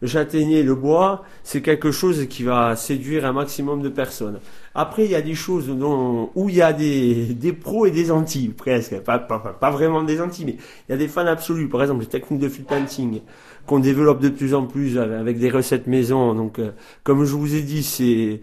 [0.01, 4.39] le châtaignier, le bois, c'est quelque chose qui va séduire un maximum de personnes.
[4.75, 7.91] Après, il y a des choses dont, où il y a des, des pros et
[7.91, 8.99] des anti, presque.
[8.99, 10.57] Pas, pas, pas vraiment des anti, mais
[10.87, 11.69] il y a des fans absolus.
[11.69, 13.21] Par exemple, les techniques de field painting
[13.65, 16.33] qu'on développe de plus en plus avec des recettes maison.
[16.35, 16.71] Donc, euh,
[17.03, 18.39] comme je vous ai dit, c'est,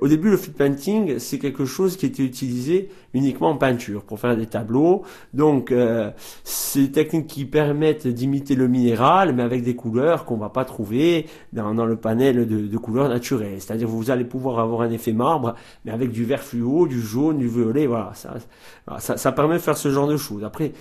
[0.00, 4.20] au début le field painting, c'est quelque chose qui était utilisé uniquement en peinture pour
[4.20, 5.02] faire des tableaux.
[5.32, 6.10] Donc, euh,
[6.42, 10.64] c'est des techniques qui permettent d'imiter le minéral, mais avec des couleurs qu'on va pas
[10.64, 13.60] trouver dans, dans le panel de, de couleurs naturelles.
[13.60, 15.43] C'est-à-dire, vous allez pouvoir avoir un effet marbre
[15.84, 19.76] mais avec du vert fluo, du jaune, du violet, voilà, ça, ça, permet de faire
[19.76, 20.44] ce genre de choses.
[20.44, 20.72] Après,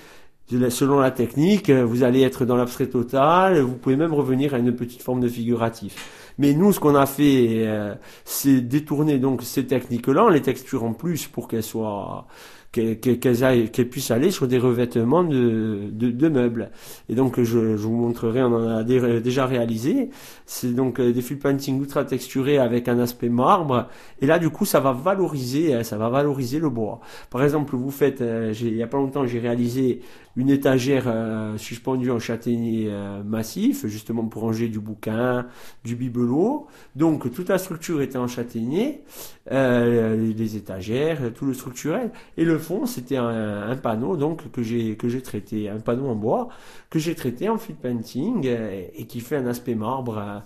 [0.49, 4.75] selon la technique, vous allez être dans l'abstrait total, vous pouvez même revenir à une
[4.75, 6.33] petite forme de figuratif.
[6.37, 7.93] Mais nous, ce qu'on a fait, euh,
[8.25, 12.27] c'est détourner donc ces techniques-là, les textures en plus pour qu'elles soient
[12.73, 16.71] qu'elles puissent aller sur des revêtements de, de, meubles.
[17.07, 20.09] Et donc je, je, vous montrerai, on en a déjà réalisé.
[20.47, 23.87] C'est donc euh, des full painting ultra texturés avec un aspect marbre.
[24.21, 26.99] Et là du coup ça va valoriser, euh, ça va valoriser le bois.
[27.29, 30.01] Par exemple, vous faites, euh, il y a pas longtemps j'ai réalisé
[30.35, 31.13] une étagère
[31.57, 32.91] suspendue en châtaignier
[33.23, 35.47] massif, justement pour ranger du bouquin,
[35.83, 36.67] du bibelot.
[36.95, 39.03] Donc toute la structure était en châtaignier,
[39.51, 42.11] les étagères, tout le structurel.
[42.37, 46.15] Et le fond, c'était un, panneau donc que j'ai que j'ai traité, un panneau en
[46.15, 46.49] bois
[46.89, 50.39] que j'ai traité en field painting euh, et, qui fait un aspect marbre euh,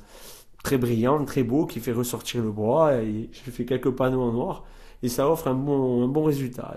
[0.64, 2.96] très brillant, très beau, qui fait ressortir le bois.
[2.96, 4.64] Et j'ai fait quelques panneaux en noir
[5.04, 6.76] et ça offre un bon, un bon résultat.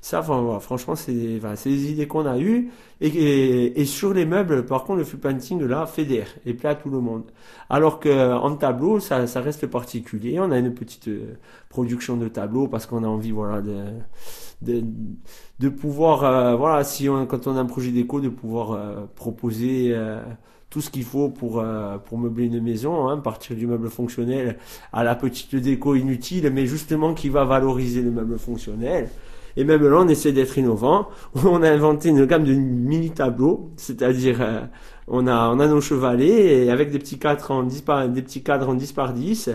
[0.00, 2.70] Ça, franchement, c'est des idées qu'on a eues.
[3.00, 6.74] Et, et, sur les meubles, par contre, le full painting, là, fédère et plaît à
[6.74, 7.24] tout le monde.
[7.68, 10.38] Alors qu'en tableau, ça, ça reste particulier.
[10.40, 11.36] On a une petite euh,
[11.68, 13.84] production de tableaux parce qu'on a envie, voilà, de,
[14.62, 14.82] de,
[15.58, 19.06] de pouvoir, euh, voilà, si on, quand on a un projet déco, de pouvoir euh,
[19.14, 19.94] proposer
[20.70, 24.56] tout ce qu'il faut pour, euh, pour meubler une maison, hein, partir du meuble fonctionnel
[24.92, 29.10] à la petite déco inutile, mais justement qui va valoriser le meuble fonctionnel.
[29.56, 31.08] Et même là, on essaie d'être innovant.
[31.44, 34.60] On a inventé une gamme de mini tableaux, c'est-à-dire euh,
[35.08, 38.22] on a on a nos chevalets et avec des petits cadres en 10 par, des
[38.22, 39.50] petits cadres en 10 par 10.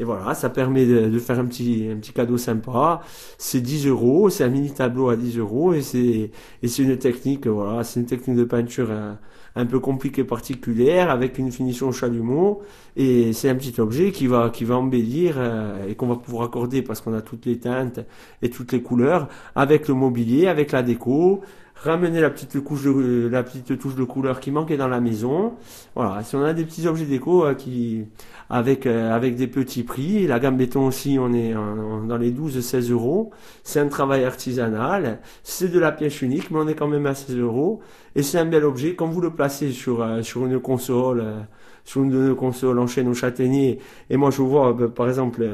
[0.00, 3.00] Et voilà, ça permet de, faire un petit, un petit cadeau sympa.
[3.38, 6.30] C'est 10 euros, c'est un mini tableau à 10 euros et c'est,
[6.62, 9.14] et c'est une technique, voilà, c'est une technique de peinture euh,
[9.54, 12.62] un peu compliqué particulière avec une finition chalumeau
[12.96, 16.44] et c'est un petit objet qui va qui va embellir euh, et qu'on va pouvoir
[16.46, 18.00] accorder parce qu'on a toutes les teintes
[18.42, 21.42] et toutes les couleurs avec le mobilier, avec la déco,
[21.74, 25.54] ramener la petite couche de la petite touche de couleur qui manquait dans la maison.
[25.94, 28.04] Voilà, si on a des petits objets déco euh, qui
[28.50, 32.90] avec euh, avec des petits prix, la gamme béton aussi, on est dans les 12-16
[32.90, 33.30] euros.
[33.62, 37.14] C'est un travail artisanal, c'est de la pièce unique, mais on est quand même à
[37.14, 37.80] 16 euros.
[38.16, 38.94] Et c'est un bel objet.
[38.94, 41.40] Quand vous le placez sur, euh, sur une console, euh,
[41.84, 43.78] sur une console en chaîne au châtaignier,
[44.10, 45.44] et moi je vois, euh, par exemple,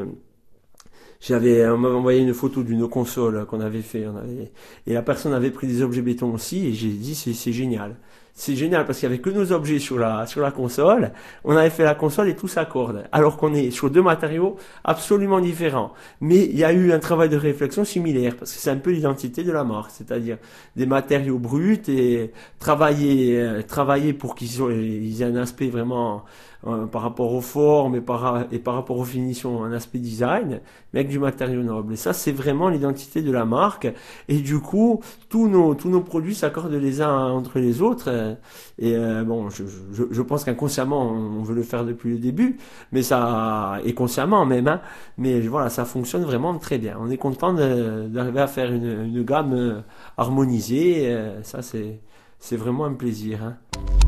[1.21, 4.53] j'avais, on m'avait envoyé une photo d'une console qu'on avait fait, on avait,
[4.87, 7.97] et la personne avait pris des objets béton aussi, et j'ai dit c'est génial
[8.41, 11.13] c'est génial parce qu'il y avait que nos objets sur la sur la console.
[11.45, 13.05] On avait fait la console et tout s'accorde.
[13.13, 15.93] Alors qu'on est sur deux matériaux absolument différents.
[16.21, 18.91] Mais il y a eu un travail de réflexion similaire parce que c'est un peu
[18.93, 20.39] l'identité de la marque, c'est-à-dire
[20.77, 26.25] des matériaux bruts et travailler euh, travailler pour qu'ils aient un aspect vraiment
[26.67, 30.61] euh, par rapport aux formes et par, et par rapport aux finitions, un aspect design,
[30.93, 31.95] mais avec du matériau noble.
[31.95, 33.89] Et ça, c'est vraiment l'identité de la marque.
[34.29, 38.37] Et du coup, tous nos, tous nos produits s'accordent les uns entre les autres.
[38.79, 42.59] Et euh, bon, je, je, je pense qu'inconsciemment, on veut le faire depuis le début,
[42.93, 44.83] mais ça, et consciemment même, hein,
[45.17, 46.99] mais voilà, ça fonctionne vraiment très bien.
[47.01, 49.81] On est content d'arriver à faire une, une gamme euh,
[50.19, 51.17] harmonisée.
[51.43, 52.01] ça, c'est,
[52.39, 53.43] c'est vraiment un plaisir.
[53.43, 54.00] Hein.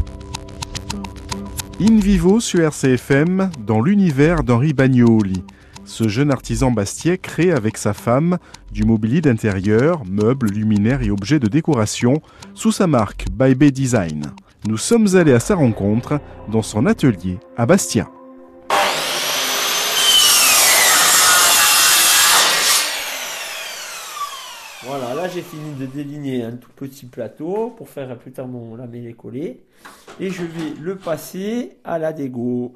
[1.85, 5.43] In vivo sur RCFM, dans l'univers d'Henri Bagnoli.
[5.85, 8.39] Ce jeune artisan bastiais crée avec sa femme
[8.71, 12.23] du mobilier d'intérieur, meubles, luminaires et objets de décoration
[12.55, 14.27] sous sa marque By Design.
[14.65, 16.21] Nous sommes allés à sa rencontre
[16.53, 18.09] dans son atelier à Bastia.
[24.85, 29.61] Voilà, j'ai fini de déligner un tout petit plateau pour faire plus tard mon lamellé-collé
[30.21, 32.73] et je vais le passer à la dégo.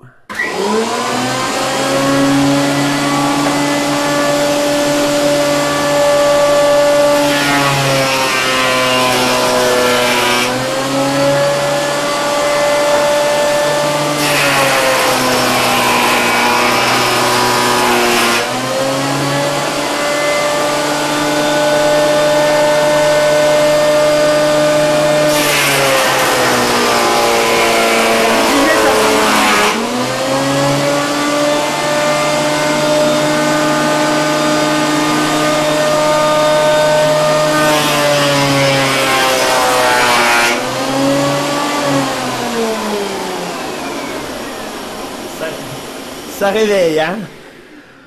[46.47, 47.19] Ça réveille, hein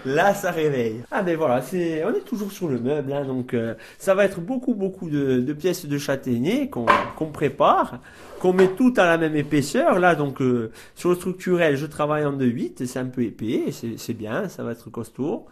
[0.06, 1.04] Là, ça réveille.
[1.12, 4.24] Ah ben voilà, c'est, on est toujours sur le meuble, hein, donc euh, ça va
[4.24, 8.00] être beaucoup, beaucoup de, pièces de châtaignier qu'on prépare,
[8.40, 10.00] qu'on met toutes à la même épaisseur.
[10.00, 14.14] Là, donc euh, sur le structurel, je travaille en 2-8, c'est un peu épais, c'est
[14.14, 15.46] bien, ça va être costaud.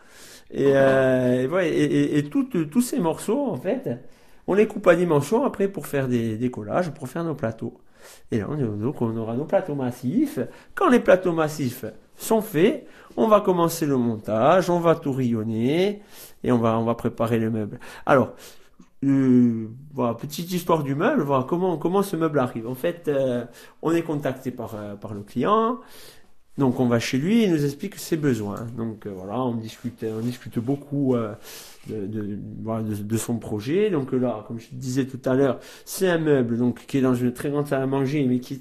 [0.49, 3.89] Et, euh, et, tous ces morceaux, en fait,
[4.47, 7.81] on les coupe à dimension après pour faire des, collages, pour faire nos plateaux.
[8.31, 10.39] Et là, donc, on aura nos plateaux massifs.
[10.73, 11.83] Quand les plateaux massifs
[12.17, 16.01] sont faits, on va commencer le montage, on va tout rayonner
[16.43, 17.79] et on va, on va préparer le meuble.
[18.05, 18.33] Alors,
[19.03, 22.67] euh, voilà, petite histoire du meuble, voilà comment, comment ce meuble arrive.
[22.67, 23.45] En fait, euh,
[23.81, 25.79] on est contacté par, euh, par le client,
[26.57, 28.65] donc on va chez lui, il nous explique ses besoins.
[28.75, 31.33] Donc euh, voilà, on discute, on discute beaucoup euh,
[31.87, 33.91] de, son projet.
[33.91, 37.13] Donc là, comme je disais tout à l'heure, c'est un meuble donc qui est dans
[37.13, 38.59] une très grande salle à manger, mais qui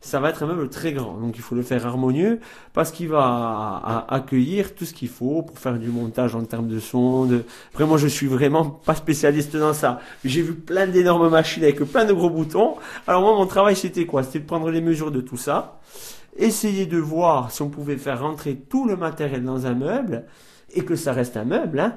[0.00, 1.16] ça va être un meuble très grand.
[1.18, 2.40] Donc il faut le faire harmonieux
[2.72, 6.80] parce qu'il va accueillir tout ce qu'il faut pour faire du montage en termes de
[6.80, 7.26] son.
[7.26, 7.44] De...
[7.72, 10.00] Vraiment, je suis vraiment pas spécialiste dans ça.
[10.24, 12.74] J'ai vu plein d'énormes machines avec plein de gros boutons.
[13.06, 14.24] Alors moi, mon travail c'était quoi?
[14.24, 15.78] C'était de prendre les mesures de tout ça
[16.36, 20.24] essayer de voir si on pouvait faire rentrer tout le matériel dans un meuble
[20.74, 21.80] et que ça reste un meuble.
[21.80, 21.96] Hein.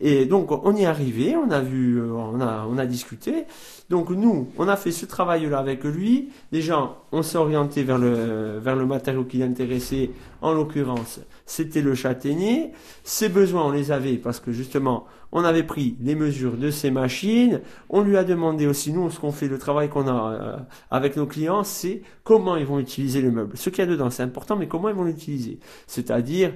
[0.00, 3.46] Et donc on y est arrivé, on a vu, euh, on a, on a discuté.
[3.90, 6.30] Donc nous, on a fait ce travail-là avec lui.
[6.52, 10.10] Déjà, on s'est orienté vers le, vers le matériau qui l'intéressait.
[10.40, 12.72] En l'occurrence, c'était le châtaignier.
[13.04, 16.90] Ses besoins, on les avait parce que justement, on avait pris les mesures de ces
[16.90, 17.62] machines.
[17.88, 20.56] On lui a demandé aussi, nous, ce qu'on fait, le travail qu'on a euh,
[20.90, 23.56] avec nos clients, c'est comment ils vont utiliser le meuble.
[23.56, 25.58] Ce qu'il y a dedans, c'est important, mais comment ils vont l'utiliser.
[25.86, 26.52] C'est-à-dire,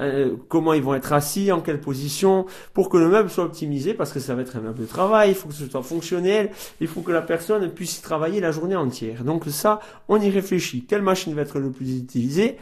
[0.00, 3.94] euh, comment ils vont être assis, en quelle position, pour que le meuble soit optimisé,
[3.94, 6.50] parce que ça va être un meuble de travail, il faut que ce soit fonctionnel,
[6.80, 9.22] il faut que la personne puisse y travailler la journée entière.
[9.22, 9.78] Donc ça,
[10.08, 10.84] on y réfléchit.
[10.84, 12.56] Quelle machine va être le plus utilisée?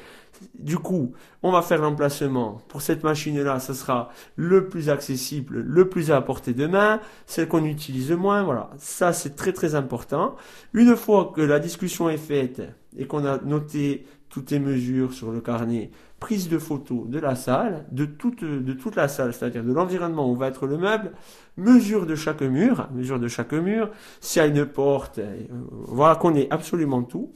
[0.59, 2.61] Du coup, on va faire l'emplacement.
[2.69, 7.49] Pour cette machine-là, ça sera le plus accessible, le plus à portée de main, celle
[7.49, 8.43] qu'on utilise moins.
[8.43, 10.37] Voilà, ça c'est très très important.
[10.73, 12.63] Une fois que la discussion est faite
[12.97, 17.35] et qu'on a noté toutes les mesures sur le carnet, prise de photos de la
[17.35, 21.13] salle, de toute, de toute la salle, c'est-à-dire de l'environnement où va être le meuble,
[21.57, 26.15] mesure de chaque mur, mesure de chaque mur, s'il y a une porte, euh, voilà
[26.15, 27.33] qu'on ait absolument tout.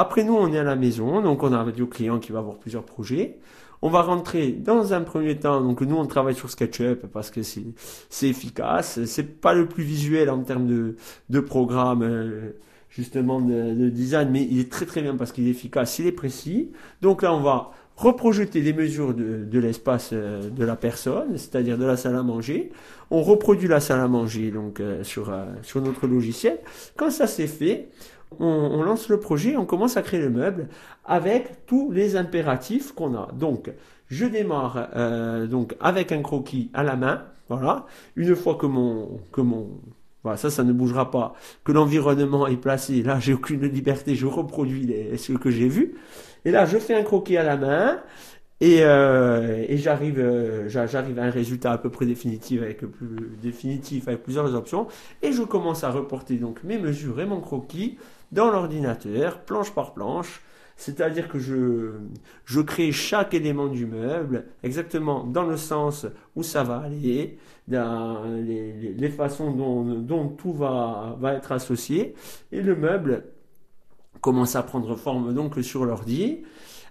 [0.00, 2.56] Après nous, on est à la maison, donc on a un client qui va avoir
[2.56, 3.36] plusieurs projets.
[3.82, 7.42] On va rentrer dans un premier temps, donc nous on travaille sur SketchUp parce que
[7.42, 10.96] c'est efficace, c'est pas le plus visuel en termes de,
[11.28, 12.02] de programme.
[12.02, 12.52] Euh,
[12.88, 16.12] justement de, design, mais il est très très bien parce qu'il est efficace, il est
[16.12, 16.72] précis.
[17.02, 21.84] Donc là, on va reprojeter les mesures de, l'espace euh, de la personne, c'est-à-dire de
[21.84, 22.72] la salle à manger.
[23.10, 25.30] On reproduit la salle à manger donc euh, sur,
[25.62, 26.58] sur notre logiciel.
[26.96, 27.90] Quand ça c'est fait,
[28.38, 30.68] on, lance le projet, on commence à créer le meuble
[31.04, 33.28] avec tous les impératifs qu'on a.
[33.32, 33.70] Donc,
[34.08, 34.88] je démarre
[35.48, 37.24] donc avec un croquis à la main.
[37.48, 37.86] Voilà.
[38.16, 39.40] Une fois que mon que
[40.22, 41.34] voilà, ça, ça ne bougera pas.
[41.64, 45.94] Que l'environnement est placé, là, j'ai aucune liberté, je reproduis les, ce que j'ai vu.
[46.44, 48.00] Et là, je fais un croquis à la main
[48.60, 52.82] et, euh, euh, j'arrive à un résultat à peu près définitif avec
[53.42, 54.86] définitif avec plusieurs options.
[55.22, 57.96] Et je commence à reporter donc mes mesures et mon croquis
[58.32, 60.42] dans l'ordinateur, planche par planche.
[60.76, 61.90] C'est-à-dire que je,
[62.46, 67.38] je crée chaque élément du meuble exactement dans le sens où ça va aller,
[67.68, 72.14] dans les, les, façons dont, tout va, va être associé.
[72.50, 73.24] Et le meuble
[74.22, 76.44] commence à prendre forme donc sur l'ordi.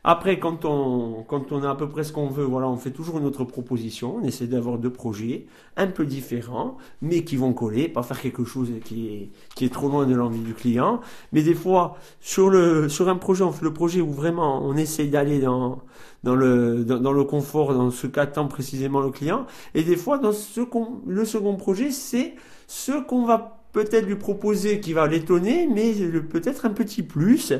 [0.03, 2.91] Après, quand on, quand on a à peu près ce qu'on veut, voilà, on fait
[2.91, 4.15] toujours une autre proposition.
[4.15, 8.45] On essaie d'avoir deux projets un peu différents, mais qui vont coller, pas faire quelque
[8.45, 11.01] chose qui est, qui est trop loin de l'envie du client.
[11.33, 14.75] Mais des fois, sur le, sur un projet, on fait le projet où vraiment on
[14.77, 15.79] essaye d'aller dans,
[16.23, 19.45] dans le, dans, le confort, dans ce qu'attend précisément le client.
[19.75, 20.61] Et des fois, dans ce
[21.07, 22.35] le second projet, c'est
[22.67, 27.53] ce qu'on va peut-être lui proposer qui va l'étonner, mais peut-être un petit plus.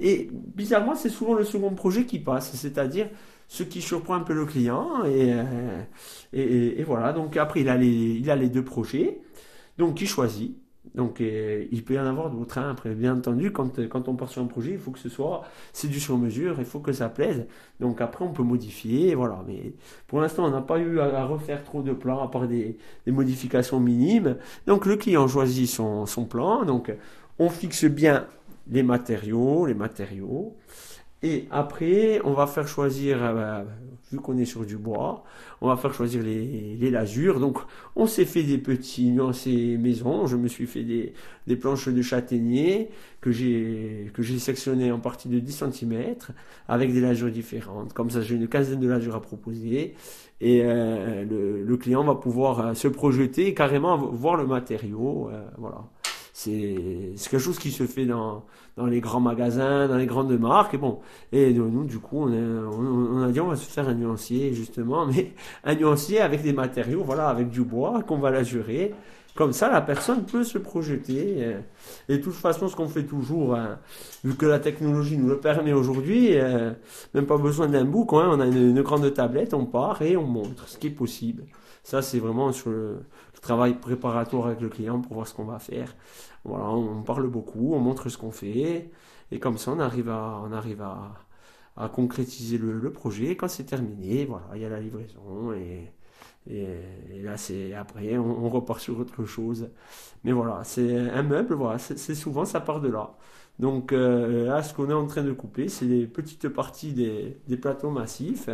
[0.00, 3.08] Et bizarrement, c'est souvent le second projet qui passe, c'est-à-dire
[3.48, 5.04] ce qui surprend un peu le client.
[5.04, 5.82] Et, euh,
[6.32, 9.20] et, voilà, donc après, il a les, il a les deux projets.
[9.78, 10.56] Donc, il choisit?
[10.94, 12.58] Donc, euh, il peut y en avoir d'autres.
[12.58, 12.70] Hein.
[12.70, 15.42] Après, bien entendu, quand, quand on part sur un projet, il faut que ce soit,
[15.72, 17.46] c'est du sur mesure, il faut que ça plaise.
[17.80, 19.42] Donc, après, on peut modifier, voilà.
[19.46, 19.72] Mais
[20.06, 22.76] pour l'instant, on n'a pas eu à, refaire trop de plans, à part des,
[23.06, 24.36] modifications minimes.
[24.66, 26.64] Donc, le client choisit son, plan.
[26.64, 26.94] Donc,
[27.38, 28.26] on fixe bien
[28.70, 30.56] les matériaux, les matériaux.
[31.22, 33.64] Et après, on va faire choisir, euh,
[34.20, 35.24] qu'on est sur du bois,
[35.60, 37.40] on va faire choisir les, lasures.
[37.40, 37.58] Donc,
[37.96, 40.26] on s'est fait des petits nuancés maison.
[40.26, 42.90] Je me suis fait des, planches de châtaignier
[43.20, 46.14] que j'ai, que sectionnées en partie de 10 cm
[46.68, 47.92] avec des lasures différentes.
[47.92, 49.94] Comme ça, j'ai une quinzaine de lasures à proposer.
[50.40, 55.30] Et euh, le, client va pouvoir euh, se projeter et carrément voir le matériau.
[55.32, 55.84] Euh, voilà
[56.36, 56.74] c'est
[57.30, 58.44] quelque chose qui se fait dans,
[58.76, 60.74] dans les grands magasins, dans les grandes marques.
[60.74, 60.98] Et bon,
[61.30, 65.32] et nous, du coup, on a, dit on va se faire un nuancier, justement, mais
[65.62, 68.92] un nuancier avec des matériaux, voilà, avec du bois qu'on va l'assurer.
[69.36, 71.54] Comme ça, la personne peut se projeter.
[72.08, 73.78] Et de toute façon, ce qu'on fait toujours, hein,
[74.24, 76.72] vu que la technologie nous le permet aujourd'hui, euh,
[77.14, 80.16] même pas besoin d'un bouc, hein, on a une, une, grande tablette, on part et
[80.16, 81.44] on montre ce qui est possible.
[81.84, 83.00] Ça, c'est vraiment sur le,
[83.44, 85.94] travail préparatoire avec le client pour voir ce qu'on va faire.
[86.44, 88.90] Voilà, on parle beaucoup, on montre ce qu'on fait,
[89.30, 91.14] et comme ça, on arrive à, on arrive à,
[91.76, 93.36] à concrétiser le, projet.
[93.36, 95.92] Quand c'est terminé, voilà, il y a la livraison, et,
[96.50, 99.70] et, là, c'est après, on, repart sur autre chose.
[100.24, 103.14] Mais voilà, c'est un meuble, voilà, c'est souvent ça part de là.
[103.58, 107.38] Donc euh, là, ce qu'on est en train de couper, c'est les petites parties des,
[107.46, 108.48] des plateaux massifs.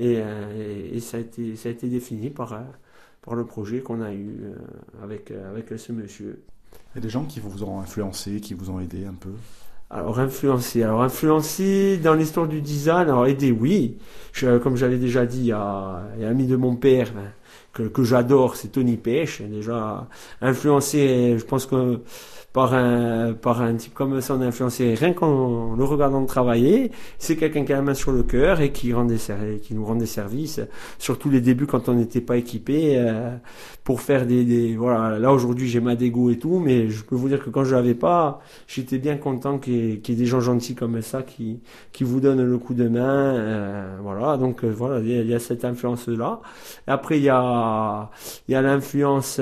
[0.00, 2.60] Euh, et, ça, a été, ça a été défini par, euh,
[3.24, 4.54] par le projet qu'on a eu euh,
[5.02, 6.42] avec, avec ce monsieur.
[6.92, 9.30] Il y a des gens qui vous ont influencé, qui vous ont aidé un peu?
[9.90, 13.98] Alors influencé, alors influencé dans l'histoire du design, alors aider oui,
[14.32, 17.30] je, comme j'avais déjà dit à, à ami de mon père ben,
[17.72, 20.06] que, j'adore, c'est Tony Pêche, déjà
[20.40, 22.00] influencé, je pense que
[22.54, 26.92] par un, par un type comme ça, on est influencé rien qu'en le regardant travailler.
[27.18, 29.18] C'est quelqu'un qui a la main sur le cœur et qui, rend des,
[29.60, 30.60] qui nous rend des services,
[31.00, 33.36] surtout les débuts quand on n'était pas équipé, euh,
[33.82, 35.18] pour faire des, des voilà.
[35.18, 37.74] Là aujourd'hui j'ai ma dégo et tout, mais je peux vous dire que quand je
[37.74, 41.58] l'avais pas, j'étais bien content qu'il y, ait des gens gentils comme ça qui,
[41.92, 44.36] qui vous donnent le coup de main, euh, voilà.
[44.36, 46.40] Donc euh, voilà, il y, a cette influence là.
[46.86, 47.42] Après il y a,
[48.48, 49.40] il y a l'influence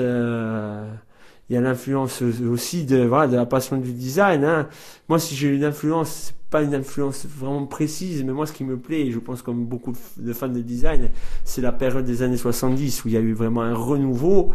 [1.49, 4.43] il y a l'influence aussi de, voilà, de la passion du design.
[4.45, 4.67] Hein.
[5.09, 8.77] Moi, si j'ai une influence, pas une influence vraiment précise, mais moi, ce qui me
[8.77, 11.09] plaît, je pense comme beaucoup de fans de design,
[11.43, 14.51] c'est la période des années 70 où il y a eu vraiment un renouveau.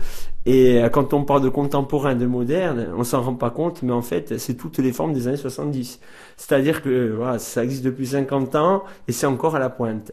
[0.47, 3.93] Et euh, quand on parle de contemporain, de moderne, on s'en rend pas compte, mais
[3.93, 6.01] en fait, c'est toutes les formes des années 70.
[6.39, 10.13] C'est-à-dire que ça existe depuis 50 ans et c'est encore à la pointe.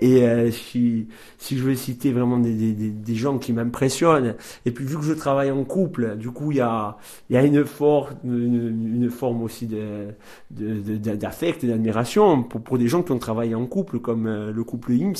[0.00, 4.34] Et euh, si, si je veux citer vraiment des, des, des gens qui m'impressionnent,
[4.66, 6.98] et puis vu que je travaille en couple, du coup il y a,
[7.30, 12.88] y a une, for une, une forme aussi d'affect, de, de, d'admiration pour, pour des
[12.88, 15.14] gens qui ont travaillé en couple, comme euh, le couple IMS,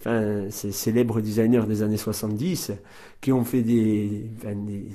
[0.00, 2.72] enfin, ces célèbres designers des années 70,
[3.20, 4.86] qui ont fait des, des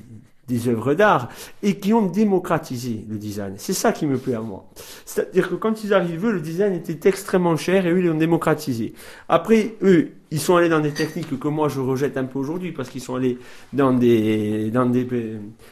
[0.47, 1.29] des œuvres d'art
[1.61, 3.53] et qui ont démocratisé le design.
[3.57, 4.65] C'est ça qui me plaît à moi.
[5.05, 8.93] C'est-à-dire que quand ils arrivent, le design était extrêmement cher et eux, ils l'ont démocratisé.
[9.29, 12.71] Après, eux, ils sont allés dans des techniques que moi je rejette un peu aujourd'hui
[12.71, 13.37] parce qu'ils sont allés
[13.71, 15.07] dans des, dans des,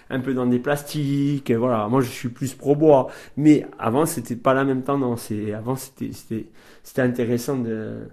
[0.10, 1.52] un peu dans des plastiques.
[1.52, 3.08] Voilà, moi je suis plus pro bois,
[3.38, 5.32] mais avant c'était pas la même tendance.
[5.58, 6.46] Avant c'était,
[6.84, 8.08] c'était, intéressant de,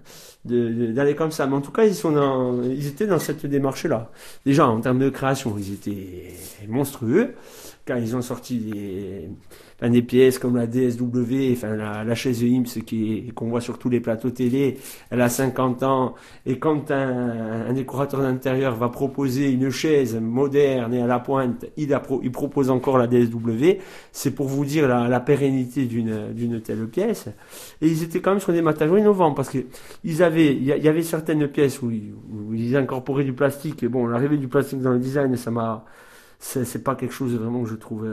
[0.45, 1.47] d'aller comme ça.
[1.47, 4.11] Mais en tout cas, ils sont dans, ils étaient dans cette démarche-là.
[4.45, 6.33] Déjà en termes de création, ils étaient
[6.67, 7.35] monstrueux
[7.89, 9.29] quand ils ont sorti des
[9.87, 12.79] des pièces comme la DSW, la, chaise IMSS
[13.33, 14.77] qu'on voit sur tous les plateaux télé,
[15.09, 16.15] elle a 50 ans,
[16.45, 21.97] et quand un, décorateur d'intérieur va proposer une chaise moderne et à la pointe, il,
[22.31, 23.77] propose encore la DSW,
[24.11, 27.27] c'est pour vous dire la, pérennité d'une telle pièce.
[27.81, 29.59] Et ils étaient quand même sur des matériaux innovants parce que
[30.03, 33.83] ils avaient, y, avait certaines pièces où, où ils incorporaient du plastique.
[33.83, 35.85] Et bon, l'arrivée du plastique dans le design, ça m'a
[36.39, 38.09] c'est pas quelque chose vraiment que je trouvais,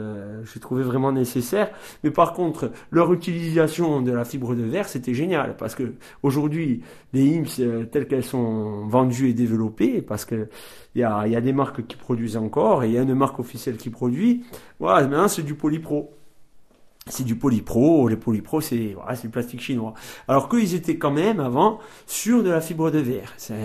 [0.53, 1.71] j'ai trouvé vraiment nécessaire.
[2.03, 6.83] Mais par contre, leur utilisation de la fibre de verre, c'était génial parce que aujourd'hui,
[7.13, 10.49] les IMS euh, telles qu'elles sont vendues et développées, parce que
[10.95, 13.15] il y a, y a des marques qui produisent encore et il y a une
[13.15, 14.43] marque officielle qui produit.
[14.79, 16.13] Voilà, maintenant c'est du polypro
[17.09, 18.07] c'est du polypro.
[18.09, 19.93] Les polypro, c'est voilà, c'est du plastique chinois.
[20.27, 23.33] Alors qu'ils étaient quand même avant sur de la fibre de verre.
[23.37, 23.55] C'est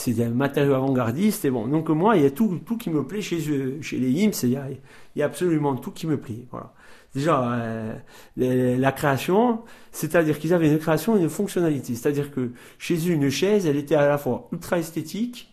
[0.00, 1.66] c'est un matériau avant-gardiste et bon.
[1.66, 3.40] Donc moi, il y a tout, tout qui me plaît chez
[3.82, 6.46] chez les IMS, il y a, il y a absolument tout qui me plaît.
[6.50, 6.72] Voilà.
[7.14, 7.96] Déjà, euh,
[8.36, 11.94] la création, c'est-à-dire qu'ils avaient une création et une fonctionnalité.
[11.94, 15.52] C'est-à-dire que chez eux, une chaise, elle était à la fois ultra esthétique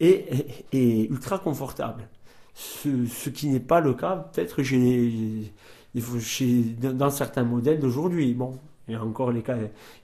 [0.00, 0.26] et,
[0.72, 2.08] et, ultra confortable.
[2.54, 5.52] Ce, ce qui n'est pas le cas peut-être chez,
[6.74, 8.34] dans certains modèles d'aujourd'hui.
[8.34, 9.56] Bon, il y a encore les cas.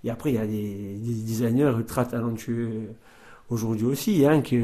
[0.03, 2.95] Et après, il y a des, des designers ultra talentueux
[3.55, 4.59] aujourd'hui aussi, hein, qui,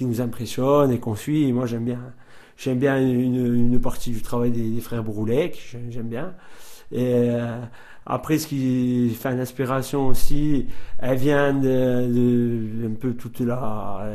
[0.00, 1.52] nous impressionne et qu'on suit.
[1.52, 2.00] moi, j'aime bien,
[2.56, 5.52] j'aime bien une, partie du travail des, frères Broulet,
[5.90, 6.34] j'aime bien.
[6.92, 7.30] Et
[8.06, 10.66] après, ce qui fait l'inspiration aussi,
[10.98, 14.06] elle vient de, un peu toute la,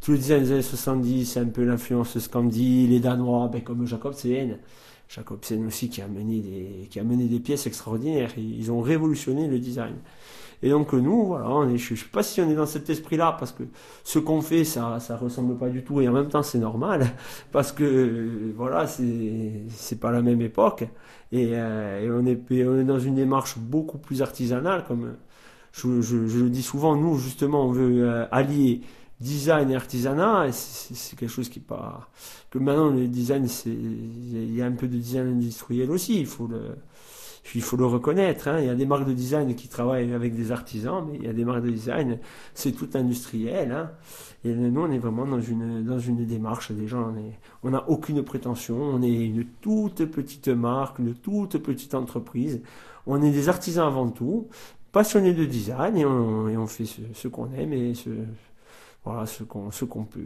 [0.00, 4.58] tout le design des années 70, un peu l'influence Scandi, les Danois, ben, comme Jacobsen.
[5.10, 8.30] Jacobsen aussi qui a mené des, qui a mené des pièces extraordinaires.
[8.38, 9.96] Ils ont révolutionné le design.
[10.62, 11.46] Et donc nous, voilà,
[11.76, 13.62] je ne sais pas si on est dans cet esprit-là, parce que
[14.04, 17.06] ce qu'on fait, ça ça ressemble pas du tout, et en même temps c'est normal,
[17.52, 20.84] parce que voilà, c'est pas la même époque,
[21.30, 25.14] et, euh, on, est, on est dans une démarche beaucoup plus artisanale, comme
[25.72, 28.80] je, le dis souvent, nous justement on veut euh, allier
[29.20, 32.08] design et artisanat, et c'est quelque chose qui pas
[32.50, 36.46] que maintenant le design, il y a un peu de design industriel aussi, il faut
[36.46, 36.76] le
[37.54, 38.58] il faut le reconnaître, hein.
[38.60, 41.28] il y a des marques de design qui travaillent avec des artisans, mais il y
[41.28, 42.18] a des marques de design,
[42.54, 43.72] c'est tout industriel.
[43.72, 43.90] Hein.
[44.44, 46.98] Et nous, on est vraiment dans une, dans une démarche, déjà,
[47.62, 52.60] on n'a aucune prétention, on est une toute petite marque, une toute petite entreprise,
[53.06, 54.48] on est des artisans avant tout,
[54.92, 56.84] passionnés de design, et on, fait
[57.14, 58.10] ce, qu'on aime et ce,
[59.04, 60.20] voilà, ce qu'on qu'on peut,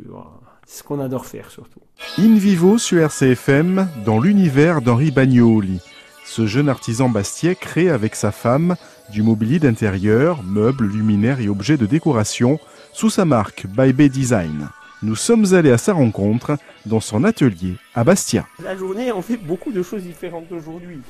[0.66, 1.81] ce qu'on adore faire surtout.
[2.18, 5.81] In vivo sur RCFM, dans l'univers d'Henri Bagnoli.
[6.25, 8.77] Ce jeune artisan bastiais crée avec sa femme
[9.11, 12.59] du mobilier d'intérieur, meubles, luminaires et objets de décoration
[12.93, 14.68] sous sa marque By Bay Design.
[15.03, 16.57] Nous sommes allés à sa rencontre
[16.87, 18.47] dans son atelier à Bastia.
[18.62, 21.01] La journée, on fait beaucoup de choses différentes aujourd'hui.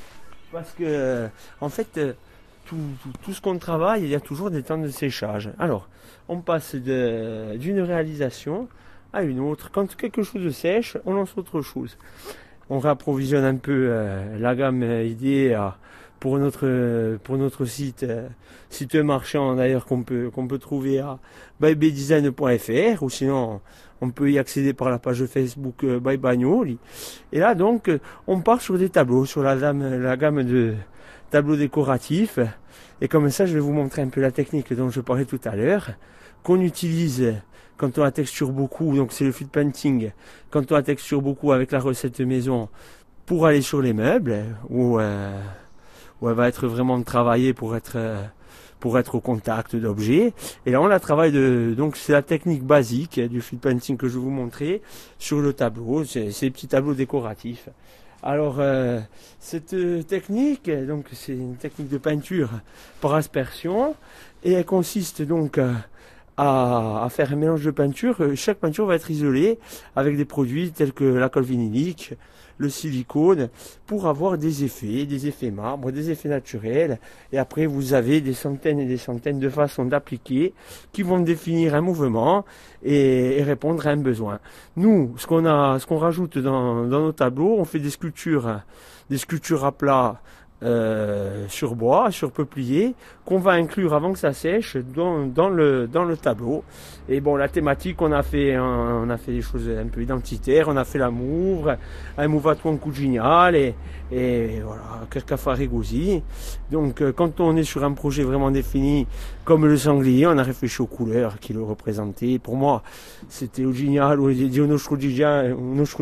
[0.51, 1.29] Parce que,
[1.61, 2.13] en fait, euh,
[2.67, 5.51] tout, ce qu'on travaille, il y a toujours des temps de séchage.
[5.59, 5.89] Alors,
[6.29, 8.69] on passe d'une réalisation
[9.13, 9.71] à une autre.
[9.71, 11.97] Quand quelque chose sèche, on lance autre chose
[12.73, 15.55] on réapprovisionne un peu euh, la gamme euh, idée
[16.20, 18.29] pour notre pour notre site euh,
[18.70, 21.18] site marchand d'ailleurs qu'on peut qu'on peut trouver à
[21.61, 23.61] bybaydesign.fr ou sinon
[24.01, 26.79] on peut y accéder par la page Facebook by Bagnoli.
[27.33, 27.91] Et là donc
[28.27, 30.75] on part sur des tableaux sur la gamme la gamme de
[31.31, 32.39] tableaux décoratifs
[33.03, 35.41] et comme ça je vais vous montrer un peu la technique dont je parlais tout
[35.45, 35.91] à l'heure
[36.43, 37.35] qu'on utilise
[37.83, 40.12] quand on la texture beaucoup, donc c'est le fil painting,
[40.51, 42.68] quand on la texture beaucoup avec la recette maison
[43.26, 45.37] pour aller sur les meubles, où, euh,
[46.20, 48.22] où elle va être vraiment travaillée pour être euh,
[48.78, 50.33] pour être au contact d'objets.
[50.64, 54.07] Et là, on la travaille de, donc c'est la technique basique du fil painting que
[54.07, 54.80] je vais vous montrer
[55.18, 56.05] sur le tableau.
[56.05, 57.68] C'est ces petits tableaux décoratifs.
[58.22, 59.01] Alors, euh,
[59.41, 59.74] cette
[60.07, 62.51] technique, donc c'est une technique de peinture
[63.01, 63.97] par aspersion,
[64.45, 65.59] et elle consiste donc
[66.37, 68.16] à, faire un mélange de peinture.
[68.20, 69.59] Euh, chaque peinture va être isolée
[69.97, 72.14] avec des produits tels que la colle vinylique,
[72.59, 73.49] le silicone,
[73.87, 76.99] pour avoir des effets, des effets marbre, des effets naturels.
[77.33, 80.55] Et après, vous avez des centaines et des centaines de façons d'appliquer
[80.93, 82.45] qui vont définir un mouvement
[82.83, 84.39] et, répondre à un besoin.
[84.76, 88.61] Nous, ce qu'on a, ce qu'on rajoute dans, dans nos tableaux, on fait des sculptures,
[89.11, 90.20] des sculptures à plat
[90.63, 92.95] euh, sur bois, sur peuplier,
[93.25, 96.63] qu'on va inclure avant que ça sèche dans, dans, le, dans le tableau.
[97.09, 100.69] Et bon, la thématique, on a fait, on a fait des choses un peu identitaires,
[100.69, 101.73] on a fait l'amour,
[102.17, 103.75] un mouvaton génial et,
[104.13, 105.69] et voilà, Kerkafari
[106.71, 109.07] Donc, euh, quand on est sur un projet vraiment défini,
[109.45, 112.39] comme le sanglier, on a réfléchi aux couleurs qui le représentaient.
[112.39, 112.83] Pour moi,
[113.29, 114.29] c'était original, ou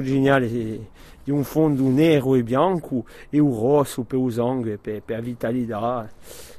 [0.03, 0.81] génial et
[1.25, 6.09] di un fondo nero e bianco e un rosso per usang per, per vitalità.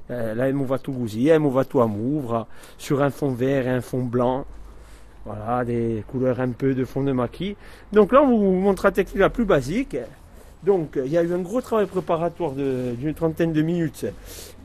[0.09, 2.45] Euh, là, va tout gousiller, on va tout amouvre
[2.77, 4.45] sur un fond vert et un fond blanc.
[5.25, 7.55] Voilà, des couleurs un peu de fond de maquis.
[7.93, 9.95] Donc là, on vous montre la technique la plus basique.
[10.63, 14.05] Donc, il y a eu un gros travail préparatoire d'une trentaine de minutes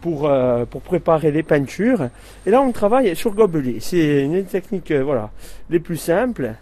[0.00, 2.08] pour, euh, pour préparer les peintures.
[2.44, 3.78] Et là, on travaille sur gobelet.
[3.80, 5.30] C'est une technique, euh, voilà,
[5.70, 6.54] les plus simples.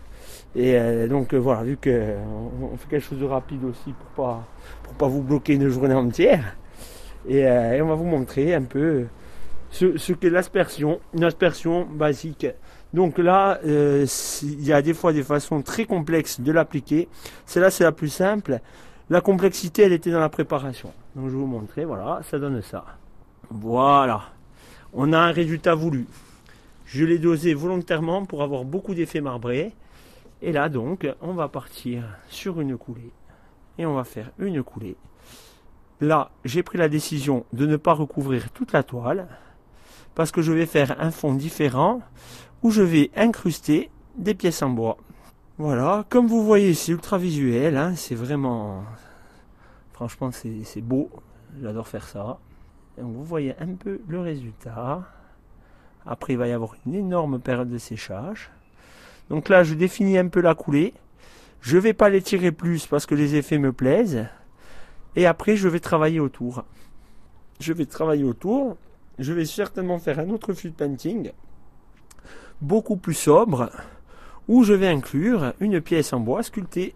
[0.57, 4.25] Et euh, donc euh, voilà, vu qu'on on fait quelque chose de rapide aussi pour
[4.25, 4.45] pas
[4.85, 6.57] pour pas vous bloquer une journée entière.
[7.29, 9.07] Et, euh, on va vous montrer un peu
[9.71, 12.47] ce, ce qu'est l'aspersion, une aspersion basique.
[12.93, 17.09] Donc là, il y a des fois des façons très complexes de l'appliquer.
[17.45, 18.61] Celle-là, c'est la plus simple.
[19.11, 20.93] La complexité, elle était dans la préparation.
[21.17, 22.85] Donc je vais vous montrer, voilà, ça donne ça.
[23.51, 24.23] Voilà.
[24.93, 26.07] On a un résultat voulu.
[26.87, 29.73] Je l'ai dosé volontairement pour avoir beaucoup d'effets marbrés.
[30.45, 33.13] Et là donc, on va partir sur une coulée.
[33.79, 34.99] Et on va faire une coulée.
[36.03, 39.27] Là, j'ai pris la décision de ne pas recouvrir toute la toile.
[40.15, 42.03] Parce que je vais faire un fond différent
[42.63, 44.99] où je vais incruster des pièces en bois.
[45.57, 47.79] Voilà, comme vous voyez, c'est ultra visuel.
[47.79, 48.85] Hein, c'est vraiment...
[49.95, 51.09] Franchement, c'est beau.
[51.63, 52.39] J'adore faire ça.
[52.99, 55.09] Donc vous voyez un peu le résultat.
[56.05, 58.51] Après, il va y avoir une énorme période de séchage.
[59.31, 60.95] Donc là, je définis un peu la coulée.
[61.61, 64.27] Je ne vais pas l'étirer plus parce que les effets me plaisent.
[65.17, 66.65] Et après, je vais travailler autour.
[67.61, 68.77] Je vais travailler autour.
[69.19, 71.31] Je vais certainement faire un autre fluid painting,
[72.61, 73.71] beaucoup plus sobre,
[74.49, 76.95] où je vais inclure une pièce en bois sculptée.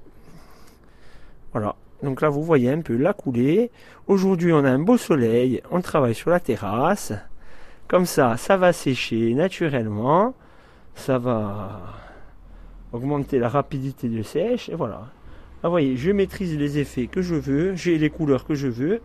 [1.53, 1.76] Voilà.
[2.03, 3.70] Donc là, vous voyez un peu la coulée.
[4.07, 5.62] Aujourd'hui, on a un beau soleil.
[5.70, 7.12] On travaille sur la terrasse.
[7.87, 10.35] Comme ça, ça va sécher naturellement.
[10.95, 11.81] Ça va
[12.93, 14.68] augmenter la rapidité de sèche.
[14.68, 15.09] Et voilà.
[15.61, 18.68] Ah, vous voyez, je maîtrise les effets que je veux, j'ai les couleurs que je
[18.68, 19.01] veux.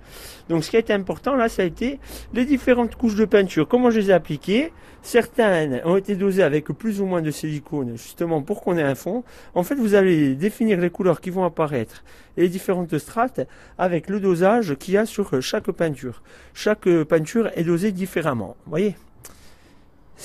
[0.50, 2.00] Donc ce qui a été important là, ça a été
[2.32, 4.72] les différentes couches de peinture, comment je les ai appliquées?
[5.02, 8.94] Certaines ont été dosées avec plus ou moins de silicone, justement pour qu'on ait un
[8.94, 9.24] fond.
[9.56, 12.04] En fait, vous allez définir les couleurs qui vont apparaître
[12.38, 13.42] et les différentes strates
[13.80, 16.22] avec le dosage qu'il y a sur chaque peinture.
[16.54, 18.56] Chaque peinture est dosée différemment.
[18.68, 18.96] Voyez?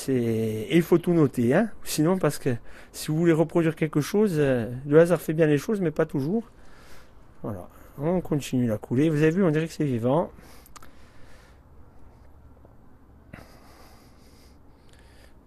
[0.09, 2.55] Et il faut tout noter, hein sinon parce que
[2.93, 6.07] si vous voulez reproduire quelque chose, euh, le hasard fait bien les choses, mais pas
[6.07, 6.51] toujours.
[7.43, 7.69] Voilà,
[7.99, 9.11] on continue la coulée.
[9.11, 10.31] Vous avez vu, on dirait que c'est vivant.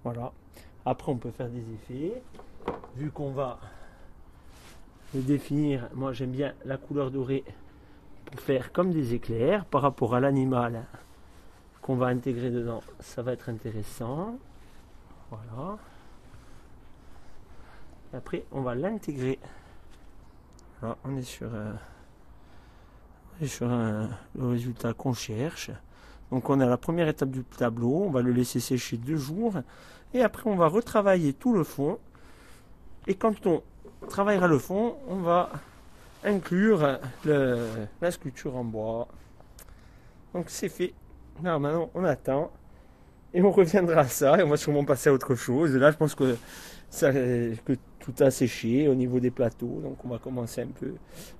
[0.03, 0.31] Voilà.
[0.85, 2.21] Après, on peut faire des effets.
[2.95, 3.59] Vu qu'on va
[5.13, 7.43] le définir, moi j'aime bien la couleur dorée
[8.25, 10.85] pour faire comme des éclairs par rapport à l'animal
[11.81, 12.81] qu'on va intégrer dedans.
[12.99, 14.37] Ça va être intéressant.
[15.29, 15.77] Voilà.
[18.13, 19.39] après, on va l'intégrer.
[20.81, 21.73] on est sur, euh,
[23.45, 25.71] sur le résultat qu'on cherche.
[26.31, 29.55] Donc on a la première étape du tableau, on va le laisser sécher deux jours
[30.13, 31.99] et après on va retravailler tout le fond.
[33.07, 33.63] Et quand on
[34.07, 35.49] travaillera le fond, on va
[36.23, 39.07] inclure la sculpture en bois.
[40.33, 40.93] Donc c'est fait.
[41.43, 42.51] Non, maintenant, on attend.
[43.33, 44.39] Et on reviendra à ça.
[44.39, 45.75] Et on va sûrement passer à autre chose.
[45.75, 46.35] Là, je pense que,
[46.89, 49.79] ça, que tout a séché au niveau des plateaux.
[49.81, 50.93] Donc, on va commencer un peu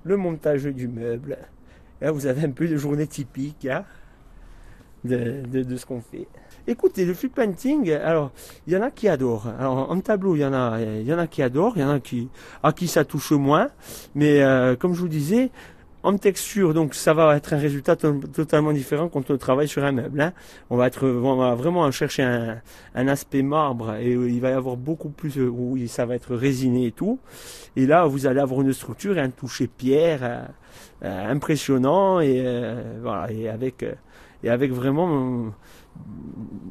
[0.04, 1.38] le montage du meuble.
[1.99, 3.84] là, vous avez un peu de journée typique hein,
[5.04, 6.28] de, ce qu'on fait.
[6.68, 8.32] Écoutez, le fluid painting, alors,
[8.68, 9.47] il y en a qui adorent.
[9.60, 11.89] Alors, en tableau, il y en a, y en a qui adorent, il y en
[11.89, 12.30] a qui,
[12.62, 13.70] à qui ça touche moins.
[14.14, 15.49] Mais, euh, comme je vous disais,
[16.04, 19.91] en texture, donc ça va être un résultat totalement différent quand on travaille sur un
[19.91, 20.20] meuble.
[20.20, 20.34] Hein.
[20.70, 25.38] On va être vraiment chercher un, aspect marbre et il va y avoir beaucoup plus
[25.38, 27.20] où ça va être résiné et tout.
[27.76, 30.41] Et là, vous allez avoir une structure et un toucher pierre euh,
[31.04, 33.02] euh, impressionnant et euh,
[34.43, 35.54] avec vraiment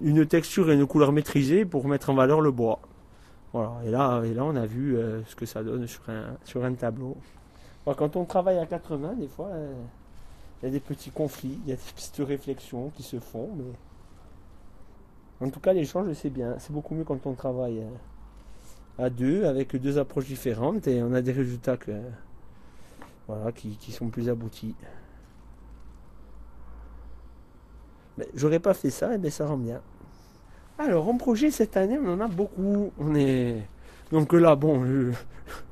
[0.02, 2.80] une texture et une couleur maîtrisée pour mettre en valeur le bois.
[3.84, 5.86] Et là, et là, on a vu ce que ça donne
[6.44, 7.16] sur un tableau
[7.84, 9.72] quand on travaille à quatre mains, des fois, euh,
[10.62, 13.50] il y a des petits conflits, il y a des petites réflexions qui se font.
[13.56, 15.46] Mais...
[15.46, 16.56] En tout cas, l'échange, c'est bien.
[16.58, 21.14] C'est beaucoup mieux quand on travaille euh, à deux, avec deux approches différentes, et on
[21.14, 21.78] a des résultats
[23.54, 24.74] qui, sont plus aboutis.
[28.18, 29.80] Mais j'aurais pas fait ça, et bien ça rend bien.
[30.78, 32.92] Alors, en projet cette année, on en a beaucoup.
[32.98, 33.66] On est
[34.12, 34.82] donc là, bon,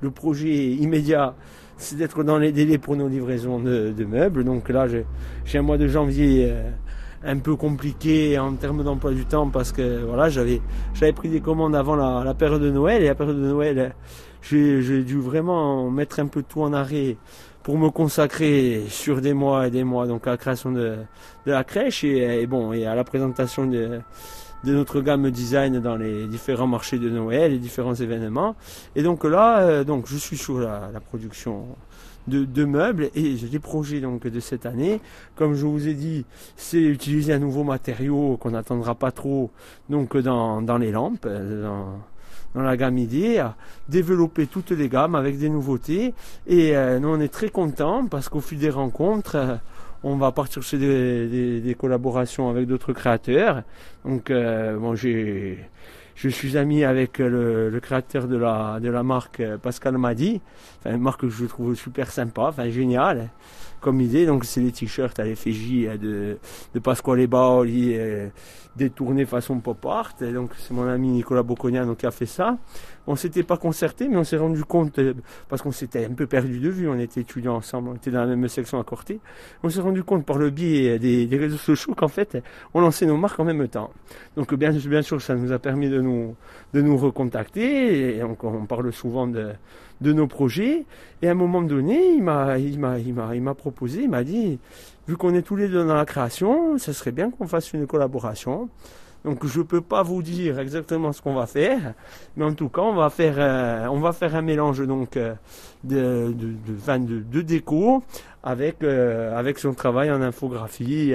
[0.01, 1.35] le projet immédiat,
[1.79, 4.45] c'est d'être dans les délais pour nos livraisons de, meubles.
[4.45, 6.71] Donc là, j'ai un mois de janvier euh,
[7.25, 10.61] un peu compliqué en termes d'emploi du temps parce que voilà, j'avais
[11.15, 13.95] pris des commandes avant la, période de Noël et la période de Noël,
[14.43, 17.17] j'ai dû vraiment mettre un peu tout en arrêt
[17.63, 20.97] pour me consacrer sur des mois et des mois donc à la création de,
[21.45, 24.01] la crèche et, bon et à la présentation de
[24.65, 28.57] de notre gamme design dans les différents marchés de Noël, les différents événements.
[28.97, 31.67] Et donc là, euh, donc je suis sur la, production
[32.27, 35.01] de, meubles et des projets donc de cette année.
[35.37, 36.25] Comme je vous ai dit,
[36.57, 39.51] c'est utiliser un nouveau matériau qu'on n'attendra pas trop
[39.89, 42.01] donc dans, les lampes, euh, dans,
[42.55, 43.57] dans la gamme idée, à
[43.89, 46.15] développer toutes les gammes avec des nouveautés.
[46.47, 49.61] Et euh, nous on est très contents parce qu'au fil des rencontres,
[50.03, 53.63] on va partir sur des, collaborations avec d'autres créateurs.
[54.05, 55.59] Donc, euh, bon, j'ai,
[56.15, 60.41] je suis ami avec le, créateur de la, de la marque euh, Pascal Madi,
[60.81, 63.31] enfin, une marque que je trouve super sympa, enfin géniale
[63.81, 64.27] comme idée.
[64.27, 66.39] Donc, c'est les t-shirts à l'effigie euh, de,
[66.75, 67.97] de Pasquale Baoli
[68.77, 70.15] détournés façon pop art.
[70.21, 72.57] donc, c'est mon ami Nicolas Bocconiano qui a fait ça
[73.09, 75.15] on s'était pas concerté, mais on s'est rendu compte, euh,
[75.49, 78.21] parce qu'on s'était un peu perdu de vue, on était étudiants ensemble, on était dans
[78.21, 79.19] la même section à Corté,
[79.63, 82.37] on s'est rendu compte par le biais des, réseaux sociaux qu'en fait,
[82.75, 83.91] on lançait nos marques en même temps.
[84.37, 86.37] Donc bien, bien sûr, ça nous a permis de nous,
[86.75, 88.35] de nous recontacter, et on,
[88.67, 89.53] parle souvent de,
[90.01, 90.85] de nos projets,
[91.23, 94.11] et à un moment donné, il m'a, il m'a, il m'a, il m'a proposé, il
[94.11, 94.59] m'a dit,
[95.09, 97.87] vu qu'on est tous les deux dans la création, ce serait bien qu'on fasse une
[97.87, 98.69] collaboration.
[99.25, 101.95] Donc je peux pas vous dire exactement ce qu'on va faire,
[102.37, 105.35] mais en tout cas on va faire, euh, on va faire un mélange donc euh,
[105.83, 108.05] de, de, de, déco
[108.45, 111.15] avec, euh, avec son travail en infographie.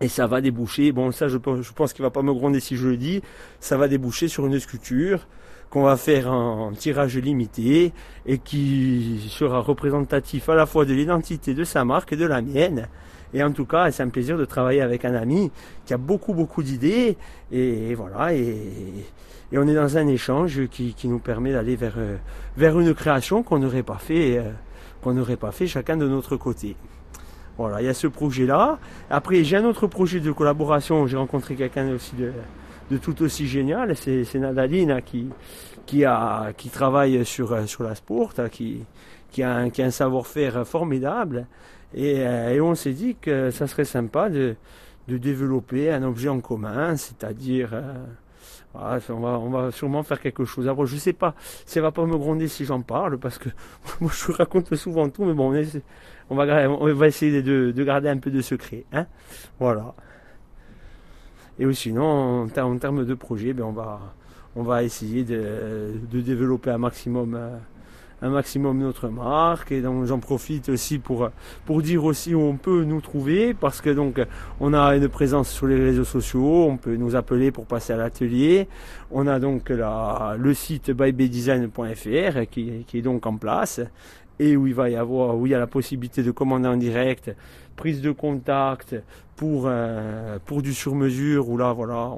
[0.00, 2.76] et ça va déboucher, bon ça je, je pense qu'il va pas me gronder si
[2.76, 3.20] je le dis,
[3.58, 5.26] ça va déboucher sur une sculpture
[5.72, 7.94] qu'on va faire en tirage limité
[8.26, 12.42] et qui sera représentatif à la fois de l'identité de sa marque et de la
[12.42, 12.88] mienne.
[13.32, 15.50] Et en tout cas, c'est un plaisir de travailler avec un ami
[15.86, 17.16] qui a beaucoup, beaucoup d'idées.
[17.50, 19.06] Et, voilà, et,
[19.54, 22.16] on est dans un échange qui, nous permet d'aller vers, euh,
[22.58, 24.50] vers une création qu'on n'aurait pas fait, euh,
[25.00, 26.76] qu'on n'aurait pas fait chacun de notre côté.
[27.56, 28.78] Voilà, il y a ce projet-là.
[29.08, 31.06] Après, j'ai un autre projet de collaboration.
[31.06, 32.30] J'ai rencontré quelqu'un aussi de,
[32.90, 33.96] de tout aussi génial.
[33.96, 35.28] C'est, Nadaline qui,
[35.86, 38.84] qui, a, qui travaille sur, euh, sur la sport, qui,
[39.30, 41.46] qui a un, qui a un savoir-faire formidable.
[41.96, 44.56] Euh, et, on s'est dit que ça serait sympa de,
[45.08, 47.94] de développer un objet en commun, c'est-à-dire euh,
[48.74, 50.66] on, va, on va sûrement faire quelque chose.
[50.66, 51.34] Alors je sais pas,
[51.66, 53.48] ça va pas me gronder si j'en parle, parce que
[54.00, 55.54] moi je raconte souvent tout, mais bon,
[56.30, 58.84] on, va, on va essayer de, de, garder un peu de secret.
[58.92, 59.06] Hein
[59.58, 59.94] voilà.
[61.58, 64.00] Et sinon, en, termes de projet, ben on, va,
[64.56, 67.34] on va essayer de, développer un maximum.
[67.34, 67.56] Euh,
[68.24, 71.28] un maximum notre marque et donc j'en profite aussi pour
[71.66, 74.24] pour dire aussi où on peut nous trouver parce que donc
[74.60, 77.96] on a une présence sur les réseaux sociaux, on peut nous appeler pour passer à
[77.96, 78.68] l'atelier.
[79.10, 83.80] On a donc le site bybdesign.fr qui, qui est donc en place
[84.38, 86.76] et où il va y avoir où il y a la possibilité de commander en
[86.76, 87.34] direct,
[87.76, 88.94] prise de contact
[89.42, 92.12] pour euh, pour du sur mesure où là voilà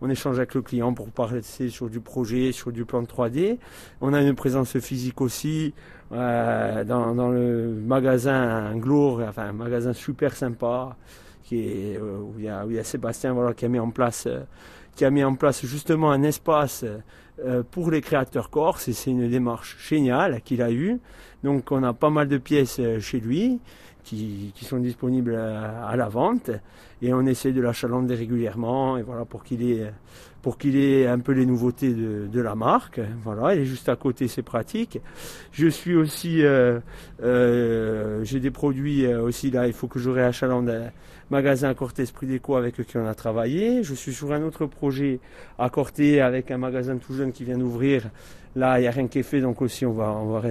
[0.00, 3.58] on, échange avec le client pour parler sur du projet, sur du plan 3D.
[4.02, 5.72] On a une présence physique aussi
[6.12, 10.94] euh, dans, le magasin Gloire, enfin un magasin super sympa
[11.42, 14.28] qui est, euh, où, il y a, Sébastien voilà, qui a mis en place
[14.94, 16.84] qui a mis en place justement un espace
[17.72, 21.00] pour les créateurs corse et c'est une démarche géniale qu'il a eue.
[21.42, 23.58] Donc on a pas mal de pièces chez lui
[24.04, 26.50] qui, sont disponibles à, la vente
[27.02, 29.90] et on essaie de l'achalander régulièrement et voilà pour qu'il ait
[30.44, 33.00] pour qu'il ait un peu les nouveautés de, la marque.
[33.22, 35.00] Voilà, il est juste à côté, c'est pratique.
[35.52, 36.80] Je suis aussi, euh,
[37.22, 39.66] euh, j'ai des produits euh, aussi là.
[39.66, 40.90] Il faut que je réachalande un
[41.30, 43.82] magasin à Corté Esprit Déco avec qui on a travaillé.
[43.82, 45.18] Je suis sur un autre projet
[45.58, 48.10] à Corté avec un magasin tout jeune qui vient d'ouvrir.
[48.54, 50.42] Là, il n'y a rien qui est fait, donc aussi on va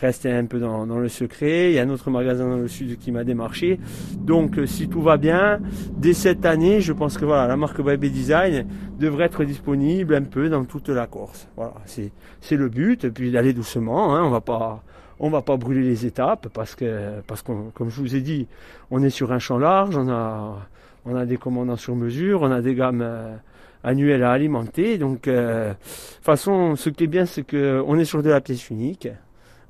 [0.00, 1.70] rester un peu dans, le secret.
[1.70, 3.78] Il y a un autre magasin dans le sud qui m'a démarché.
[4.16, 5.60] Donc euh, si tout va bien,
[5.96, 8.66] dès cette année, je pense que voilà, la marque Baby Design
[8.98, 11.48] devrait être disponible un peu dans toute la Corse.
[11.56, 13.04] Voilà, c'est le but.
[13.04, 14.82] Et puis d'aller doucement, hein, on va pas
[15.20, 18.46] on va pas brûler les étapes parce que parce qu'on comme je vous ai dit,
[18.90, 20.58] on est sur un champ large, on a
[21.06, 23.36] on a des commandants sur mesure, on a des gammes euh,
[23.82, 24.98] annuelles à alimenter.
[24.98, 28.40] Donc, euh, de toute façon, ce qui est bien, c'est qu'on est sur de la
[28.40, 29.08] pièce unique.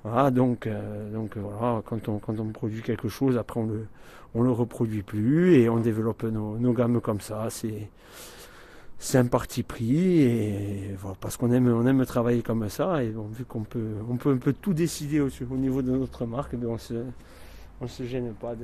[0.04, 3.86] Donc, euh, donc voilà, quand on, produit quelque chose, après on le,
[4.34, 7.48] le reproduit plus et on développe nos, gammes comme ça.
[7.50, 7.88] C'est,
[9.18, 13.62] un parti pris et parce qu'on aime, on aime travailler comme ça et vu qu'on
[13.62, 16.78] peut, on peut un peu tout décider au, au niveau de notre marque, eh on
[16.78, 16.94] se,
[17.80, 18.54] on se gêne pas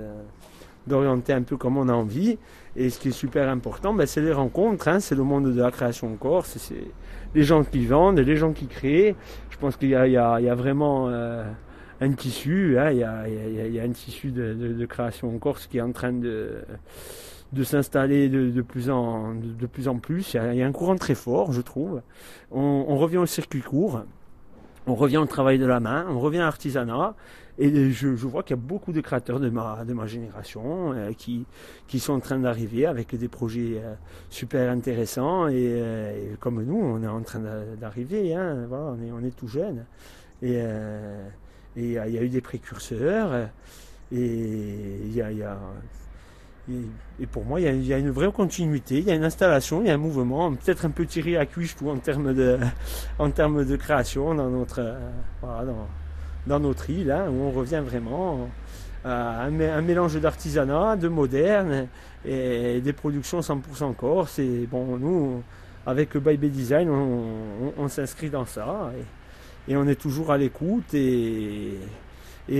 [0.86, 2.38] d'orienter un peu comme on a envie.
[2.76, 5.60] Et ce qui est super important, ben, c'est les rencontres, hein, c'est le monde de
[5.60, 6.70] la création en Corse,
[7.34, 9.14] les gens qui vendent, les gens qui créent.
[9.50, 11.44] Je pense qu'il y, a, vraiment euh,
[12.00, 16.12] un tissu, il, y a, un tissu de, création en Corse qui est en train
[16.12, 16.62] de,
[17.62, 19.34] s'installer de, plus en,
[20.00, 20.34] plus.
[20.34, 22.00] Il y, a, un courant très fort, je trouve.
[22.50, 24.02] On revient au circuit court
[24.86, 27.14] on revient au travail de la main, on revient à l'artisanat,
[27.62, 31.44] et je, vois qu'il y a beaucoup de créateurs de ma, génération euh, qui,
[31.98, 33.92] sont en train d'arriver avec des projets euh,
[34.30, 35.46] super intéressants.
[35.50, 37.40] Euh, et, comme nous, on est en train
[37.78, 38.34] d'arriver.
[38.34, 39.84] Hein, voilà, on, est, tout jeune.
[40.42, 40.58] Et
[41.76, 43.50] il y, a eu des précurseurs.
[44.10, 45.06] Et
[47.30, 49.90] pour moi, il y, a, une vraie continuité, il y a une installation, il y
[49.90, 52.58] a un mouvement, peut-être un peu tiré à cuisse en termes de,
[53.18, 54.96] de création dans notre,
[55.42, 55.74] voilà,
[56.46, 58.48] dans notre île, hein, où on revient vraiment
[59.04, 61.88] à un, mélange d'artisanat, de moderne
[62.24, 64.38] et des productions 100% corse.
[64.38, 65.42] Et bon, nous,
[65.86, 68.92] avec By Design, on, s'inscrit dans ça
[69.68, 71.78] et, on est toujours à l'écoute et,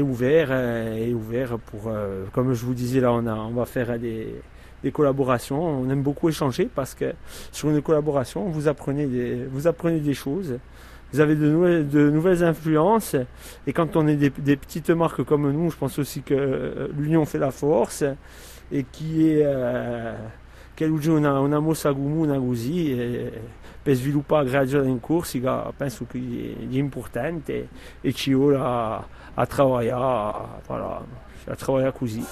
[0.01, 4.35] ouvert et ouvert pour, euh, comme je vous disais là, on va faire des,
[4.83, 5.63] des collaborations.
[5.63, 7.13] On aime beaucoup échanger parce que
[7.53, 10.59] sur une collaboration, vous apprenez des, vous apprenez des choses
[11.13, 13.17] vous avez de nouvelles, influences.
[13.67, 17.25] Et quand on est des, petites marques comme nous, je pense aussi que euh, l'union
[17.25, 18.05] fait la force
[18.73, 20.15] et qui est, euh,
[20.77, 23.33] quel giorno una, una mossa comune così e,
[23.83, 25.73] per sviluppare gradualmente in Corsica
[28.01, 29.05] e ci vuole a,
[29.35, 31.05] a lavorare, voilà,
[31.47, 32.25] a lavorare così.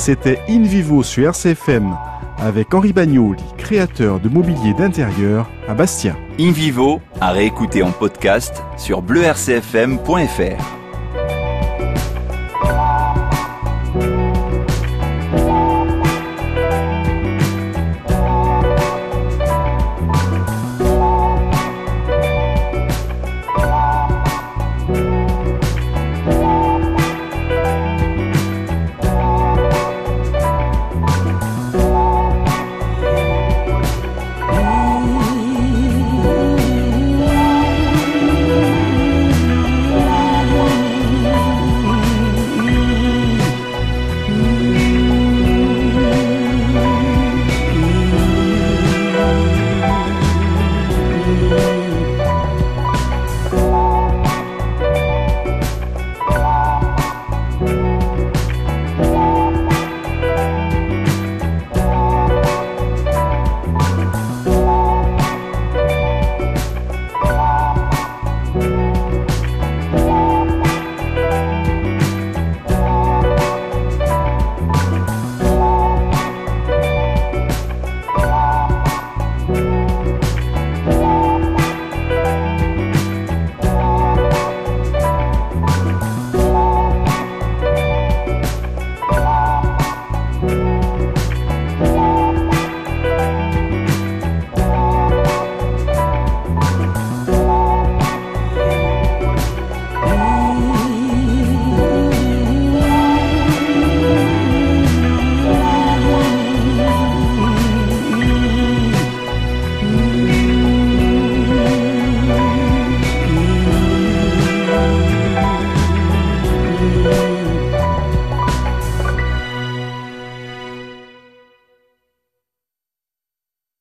[0.00, 1.94] C'était In Vivo sur RCFM
[2.38, 6.16] avec Henri Bagnoli, créateur de mobilier d'intérieur à Bastia.
[6.40, 10.79] In Vivo à réécouter en podcast sur bleurcfm.fr.